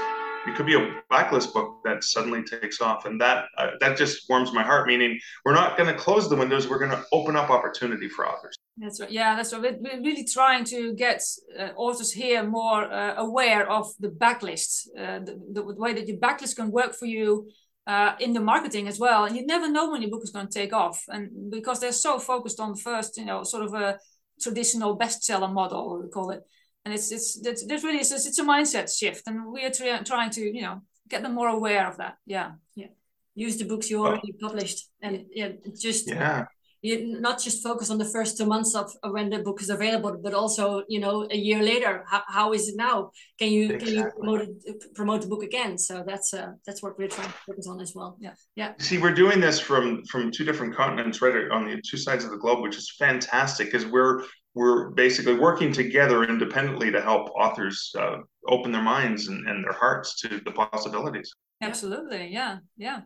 it 0.47 0.55
could 0.55 0.65
be 0.65 0.75
a 0.75 1.01
backlist 1.11 1.53
book 1.53 1.79
that 1.83 2.03
suddenly 2.03 2.43
takes 2.43 2.81
off 2.81 3.05
and 3.05 3.19
that 3.19 3.45
uh, 3.57 3.71
that 3.79 3.97
just 3.97 4.29
warms 4.29 4.53
my 4.53 4.63
heart 4.63 4.87
meaning 4.87 5.19
we're 5.43 5.53
not 5.53 5.77
going 5.77 5.91
to 5.91 5.99
close 5.99 6.29
the 6.29 6.35
windows 6.35 6.67
we're 6.67 6.77
going 6.79 6.91
to 6.91 7.03
open 7.11 7.35
up 7.35 7.49
opportunity 7.49 8.07
for 8.07 8.27
authors 8.27 8.55
that's 8.77 8.99
right. 8.99 9.11
Yeah 9.11 9.35
that's 9.35 9.53
right. 9.53 9.79
We're 9.79 10.01
really 10.01 10.25
trying 10.25 10.65
to 10.65 10.93
get 10.93 11.21
uh, 11.57 11.69
authors 11.77 12.11
here 12.11 12.43
more 12.43 12.83
uh, 12.91 13.15
aware 13.15 13.69
of 13.69 13.87
the 13.99 14.09
backlist 14.09 14.87
uh, 14.97 15.19
the, 15.19 15.39
the, 15.53 15.63
way 15.63 15.93
that 15.93 16.07
your 16.07 16.17
backlist 16.17 16.57
can 16.57 16.71
work 16.71 16.93
for 16.93 17.05
you 17.05 17.49
uh, 17.87 18.13
in 18.19 18.33
the 18.33 18.39
marketing 18.39 18.87
as 18.87 18.99
well. 18.99 19.25
And 19.25 19.35
you 19.35 19.45
never 19.45 19.69
know 19.69 19.91
when 19.91 20.01
your 20.01 20.11
book 20.11 20.23
is 20.23 20.31
going 20.31 20.47
to 20.47 20.59
take 20.59 20.73
off. 20.73 21.03
And 21.07 21.51
because 21.51 21.79
they're 21.79 21.91
so 21.91 22.19
focused 22.19 22.59
on 22.59 22.75
first 22.75 23.17
you 23.17 23.25
know 23.25 23.43
sort 23.43 23.63
of 23.63 23.73
a 23.73 23.97
traditional 24.41 24.97
bestseller 24.97 25.51
model 25.51 26.01
we 26.03 26.09
call 26.09 26.31
it. 26.31 26.41
And 26.83 26.93
it's 26.93 27.11
it's 27.11 27.39
it's, 27.45 27.63
it's 27.63 27.83
really 27.83 27.99
it's, 27.99 28.11
it's 28.11 28.39
a 28.39 28.43
mindset 28.43 28.93
shift. 28.95 29.23
And 29.27 29.51
we 29.51 29.63
are 29.63 29.71
tra- 29.71 30.03
trying 30.03 30.31
to 30.31 30.41
you 30.41 30.61
know 30.61 30.81
get 31.07 31.21
them 31.21 31.33
more 31.33 31.47
aware 31.47 31.87
of 31.87 31.97
that. 31.97 32.17
Yeah 32.25 32.51
yeah. 32.75 32.87
Use 33.35 33.57
the 33.57 33.65
books 33.65 33.89
you 33.89 34.05
already 34.05 34.33
oh. 34.33 34.47
published 34.47 34.89
and 35.01 35.25
yeah 35.31 35.51
just 35.77 36.09
yeah 36.09 36.45
you 36.85 37.19
not 37.19 37.41
just 37.41 37.63
focus 37.63 37.89
on 37.89 37.97
the 37.97 38.11
first 38.15 38.37
two 38.37 38.45
months 38.45 38.75
of, 38.75 38.91
of, 39.03 39.11
when 39.11 39.29
the 39.29 39.39
book 39.39 39.61
is 39.61 39.69
available 39.69 40.17
but 40.21 40.33
also 40.33 40.83
you 40.87 40.99
know 40.99 41.27
a 41.31 41.37
year 41.37 41.61
later 41.61 42.03
how, 42.07 42.21
how 42.27 42.53
is 42.53 42.67
it 42.69 42.75
now 42.77 43.09
can 43.39 43.51
you 43.51 43.65
exactly. 43.71 43.85
can 43.85 43.95
you 43.95 44.11
promote 44.11 44.41
it, 44.41 44.95
promote 44.95 45.21
the 45.21 45.27
book 45.27 45.43
again 45.43 45.77
so 45.77 46.03
that's 46.05 46.33
uh 46.33 46.51
that's 46.65 46.81
what 46.83 46.97
we're 46.97 47.07
trying 47.07 47.27
to 47.27 47.33
focus 47.47 47.67
on 47.67 47.81
as 47.81 47.93
well 47.95 48.17
yeah 48.19 48.33
yeah 48.55 48.73
see 48.79 48.97
we're 48.97 49.19
doing 49.23 49.39
this 49.39 49.59
from 49.59 50.03
from 50.05 50.31
two 50.31 50.45
different 50.45 50.75
continents 50.75 51.21
right 51.21 51.51
on 51.51 51.65
the 51.65 51.81
two 51.89 51.97
sides 51.97 52.23
of 52.23 52.31
the 52.31 52.37
globe 52.37 52.61
which 52.61 52.77
is 52.77 52.93
fantastic 52.97 53.71
because 53.71 53.85
we're 53.85 54.23
we're 54.55 54.89
basically 54.91 55.35
working 55.35 55.71
together 55.73 56.23
independently 56.23 56.89
to 56.89 57.01
help 57.01 57.29
authors 57.35 57.93
uh, 57.99 58.17
open 58.47 58.71
their 58.71 58.81
minds 58.81 59.27
and, 59.27 59.45
and, 59.49 59.65
their 59.65 59.73
hearts 59.73 60.21
to 60.21 60.39
the 60.45 60.51
possibilities. 60.51 61.35
Absolutely, 61.61 62.29
yeah, 62.31 62.59
yeah. 62.77 63.01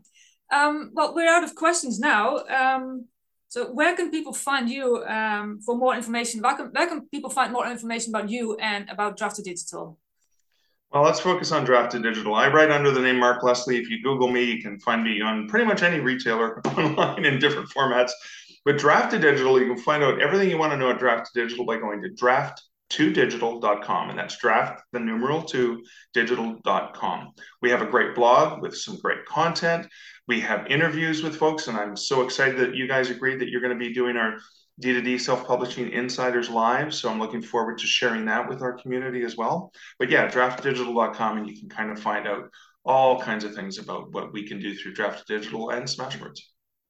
Um, 0.51 0.91
well, 0.93 1.15
we're 1.15 1.27
out 1.27 1.43
of 1.43 1.55
questions 1.55 1.99
now. 1.99 2.37
Um, 2.45 3.07
so, 3.49 3.71
where 3.71 3.95
can 3.95 4.11
people 4.11 4.31
find 4.31 4.69
you 4.69 5.03
um, 5.05 5.59
for 5.59 5.75
more 5.75 5.95
information? 5.95 6.41
Where 6.41 6.55
can, 6.55 6.67
where 6.67 6.87
can 6.87 7.07
people 7.09 7.31
find 7.31 7.51
more 7.51 7.67
information 7.67 8.13
about 8.13 8.29
you 8.29 8.55
and 8.57 8.87
about 8.89 9.17
Draft 9.17 9.37
to 9.37 9.41
Digital? 9.41 9.97
Well, 10.91 11.01
let's 11.01 11.19
focus 11.19 11.51
on 11.51 11.65
Draft 11.65 11.93
to 11.93 11.99
Digital. 11.99 12.35
I 12.35 12.47
write 12.47 12.69
under 12.69 12.91
the 12.91 12.99
name 12.99 13.17
Mark 13.17 13.41
Leslie. 13.41 13.77
If 13.77 13.89
you 13.89 14.03
Google 14.03 14.27
me, 14.27 14.43
you 14.43 14.61
can 14.61 14.79
find 14.79 15.03
me 15.03 15.19
on 15.21 15.47
pretty 15.47 15.65
much 15.65 15.81
any 15.81 15.99
retailer 15.99 16.59
online 16.77 17.25
in 17.25 17.39
different 17.39 17.69
formats. 17.69 18.11
But 18.65 18.77
Draft 18.77 19.11
to 19.11 19.19
Digital, 19.19 19.59
you 19.59 19.65
can 19.65 19.83
find 19.83 20.03
out 20.03 20.21
everything 20.21 20.51
you 20.51 20.59
want 20.59 20.73
to 20.73 20.77
know 20.77 20.91
at 20.91 20.99
Draft 20.99 21.31
to 21.33 21.41
Digital 21.41 21.65
by 21.65 21.77
going 21.77 22.03
to 22.03 22.09
draft2digital.com. 22.09 24.11
And 24.11 24.19
that's 24.19 24.37
draft, 24.37 24.83
the 24.91 24.99
numeral 24.99 25.41
two, 25.41 25.81
digital.com. 26.13 27.31
We 27.63 27.71
have 27.71 27.81
a 27.81 27.87
great 27.87 28.13
blog 28.13 28.61
with 28.61 28.75
some 28.75 28.97
great 28.97 29.25
content. 29.25 29.87
We 30.29 30.39
have 30.41 30.67
interviews 30.67 31.23
with 31.23 31.35
folks, 31.35 31.69
and 31.69 31.75
I'm 31.75 31.95
so 31.95 32.21
excited 32.21 32.59
that 32.59 32.75
you 32.75 32.87
guys 32.87 33.09
agreed 33.09 33.39
that 33.39 33.49
you're 33.49 33.61
going 33.61 33.73
to 33.73 33.83
be 33.83 33.91
doing 33.91 34.15
our 34.15 34.37
D2D 34.79 35.19
self 35.19 35.47
publishing 35.47 35.91
insiders 35.91 36.51
live. 36.51 36.93
So 36.93 37.09
I'm 37.09 37.17
looking 37.17 37.41
forward 37.41 37.79
to 37.79 37.87
sharing 37.87 38.25
that 38.25 38.47
with 38.47 38.61
our 38.61 38.73
community 38.73 39.23
as 39.23 39.35
well. 39.35 39.73
But 39.97 40.11
yeah, 40.11 40.29
draftdigital.com, 40.29 41.37
and 41.39 41.49
you 41.49 41.59
can 41.59 41.67
kind 41.67 41.89
of 41.89 41.99
find 41.99 42.27
out 42.27 42.43
all 42.85 43.19
kinds 43.19 43.43
of 43.43 43.55
things 43.55 43.79
about 43.79 44.11
what 44.11 44.31
we 44.31 44.47
can 44.47 44.59
do 44.59 44.75
through 44.75 44.93
Draft 44.93 45.27
Digital 45.27 45.71
and 45.71 45.85
Smashwords. 45.87 46.41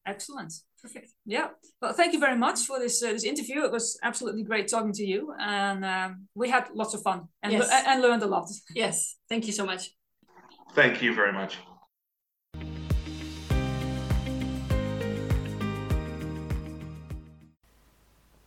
Excellent. 0.06 0.54
Perfect. 0.82 1.13
Yeah. 1.25 1.47
Well, 1.82 1.93
thank 1.93 2.12
you 2.12 2.19
very 2.19 2.38
much 2.38 2.60
for 2.65 2.78
this 2.78 3.02
uh, 3.02 3.13
this 3.13 3.23
interview. 3.23 3.63
It 3.63 3.71
was 3.71 3.97
absolutely 4.04 4.43
great 4.43 4.67
talking 4.67 4.91
to 4.91 5.06
you, 5.06 5.34
and 5.39 5.86
um, 5.86 6.28
we 6.36 6.49
had 6.49 6.67
lots 6.73 6.93
of 6.93 7.02
fun 7.04 7.30
and 7.41 7.54
yes. 7.54 7.69
le- 7.69 7.89
and 7.89 8.02
learned 8.02 8.23
a 8.23 8.28
lot. 8.28 8.49
Yes. 8.75 9.15
Thank 9.30 9.47
you 9.47 9.54
so 9.54 9.65
much. 9.65 9.91
Thank 10.75 11.02
you 11.02 11.15
very 11.15 11.32
much. 11.32 11.58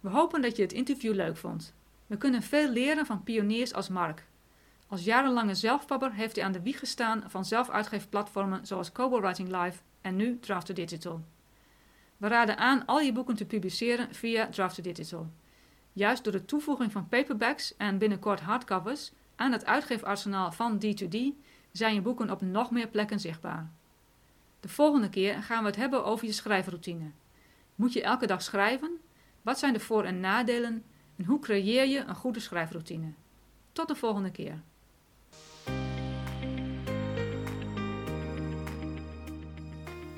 We 0.02 0.08
hopen 0.08 0.42
dat 0.42 0.56
je 0.56 0.62
het 0.62 0.72
interview 0.72 1.14
leuk 1.14 1.36
vond. 1.36 1.74
We 2.06 2.16
kunnen 2.16 2.42
veel 2.42 2.68
leren 2.68 3.06
van 3.06 3.22
pioniers 3.22 3.74
als 3.74 3.88
Mark. 3.88 4.26
Als 4.88 5.04
jarenlange 5.04 5.54
zelfpapper 5.54 6.12
heeft 6.12 6.36
hij 6.36 6.44
aan 6.44 6.52
de 6.52 6.62
wieg 6.62 6.78
gestaan 6.78 7.24
van 7.26 7.44
zelfuitgeefplatformen 7.44 8.66
zoals 8.66 8.92
Kobo 8.92 9.20
Writing 9.20 9.48
Live 9.48 9.78
en 10.00 10.16
nu 10.16 10.38
Drafter 10.38 10.74
Digital. 10.74 11.24
We 12.16 12.28
raden 12.28 12.58
aan 12.58 12.86
al 12.86 13.00
je 13.00 13.12
boeken 13.12 13.36
te 13.36 13.44
publiceren 13.44 14.14
via 14.14 14.48
Drafter 14.48 14.82
Digital. 14.82 15.30
Juist 15.92 16.24
door 16.24 16.32
de 16.32 16.44
toevoeging 16.44 16.92
van 16.92 17.08
paperbacks 17.08 17.76
en 17.76 17.98
binnenkort 17.98 18.40
hardcovers 18.40 19.12
aan 19.36 19.52
het 19.52 19.66
uitgeefarsenaal 19.66 20.52
van 20.52 20.82
D2D 20.84 21.16
zijn 21.72 21.94
je 21.94 22.00
boeken 22.00 22.30
op 22.30 22.40
nog 22.40 22.70
meer 22.70 22.88
plekken 22.88 23.20
zichtbaar. 23.20 23.70
De 24.60 24.68
volgende 24.68 25.08
keer 25.08 25.42
gaan 25.42 25.62
we 25.62 25.66
het 25.66 25.76
hebben 25.76 26.04
over 26.04 26.26
je 26.26 26.32
schrijfroutine. 26.32 27.10
Moet 27.74 27.92
je 27.92 28.02
elke 28.02 28.26
dag 28.26 28.42
schrijven? 28.42 29.00
Wat 29.42 29.58
zijn 29.58 29.72
de 29.72 29.80
voor- 29.80 30.04
en 30.04 30.20
nadelen? 30.20 30.84
En 31.16 31.24
hoe 31.24 31.38
creëer 31.38 31.86
je 31.86 31.98
een 31.98 32.14
goede 32.14 32.40
schrijfroutine? 32.40 33.12
Tot 33.72 33.88
de 33.88 33.94
volgende 33.94 34.30
keer. 34.30 34.60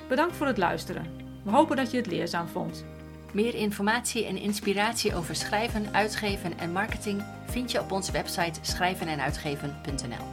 Bedankt 0.09 0.37
voor 0.37 0.47
het 0.47 0.59
luisteren. 0.59 1.07
We 1.45 1.51
hopen 1.51 1.77
dat 1.77 1.91
je 1.91 1.97
het 1.97 2.07
leerzaam 2.07 2.49
vond. 2.49 2.85
Meer 3.33 3.55
informatie 3.55 4.25
en 4.25 4.37
inspiratie 4.37 5.15
over 5.15 5.37
schrijven, 5.37 5.95
uitgeven 5.95 6.59
en 6.59 6.73
marketing 6.73 7.23
vind 7.47 7.71
je 7.71 7.81
op 7.81 7.93
onze 7.93 8.13
website 8.13 8.59
schrijvenenuitgeven.nl. 8.63 10.27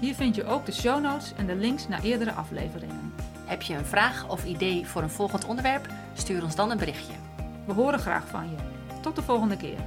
Hier 0.00 0.14
vind 0.14 0.34
je 0.34 0.44
ook 0.44 0.66
de 0.66 0.72
show 0.72 1.02
notes 1.02 1.32
en 1.36 1.46
de 1.46 1.54
links 1.54 1.88
naar 1.88 2.02
eerdere 2.02 2.32
afleveringen. 2.32 3.14
Heb 3.44 3.62
je 3.62 3.74
een 3.74 3.84
vraag 3.84 4.28
of 4.28 4.44
idee 4.44 4.86
voor 4.86 5.02
een 5.02 5.10
volgend 5.10 5.44
onderwerp? 5.44 5.88
Stuur 6.14 6.42
ons 6.42 6.56
dan 6.56 6.70
een 6.70 6.78
berichtje. 6.78 7.33
We 7.66 7.72
horen 7.72 7.98
graag 7.98 8.28
van 8.28 8.50
je. 8.50 8.56
Tot 9.00 9.16
de 9.16 9.22
volgende 9.22 9.56
keer. 9.56 9.78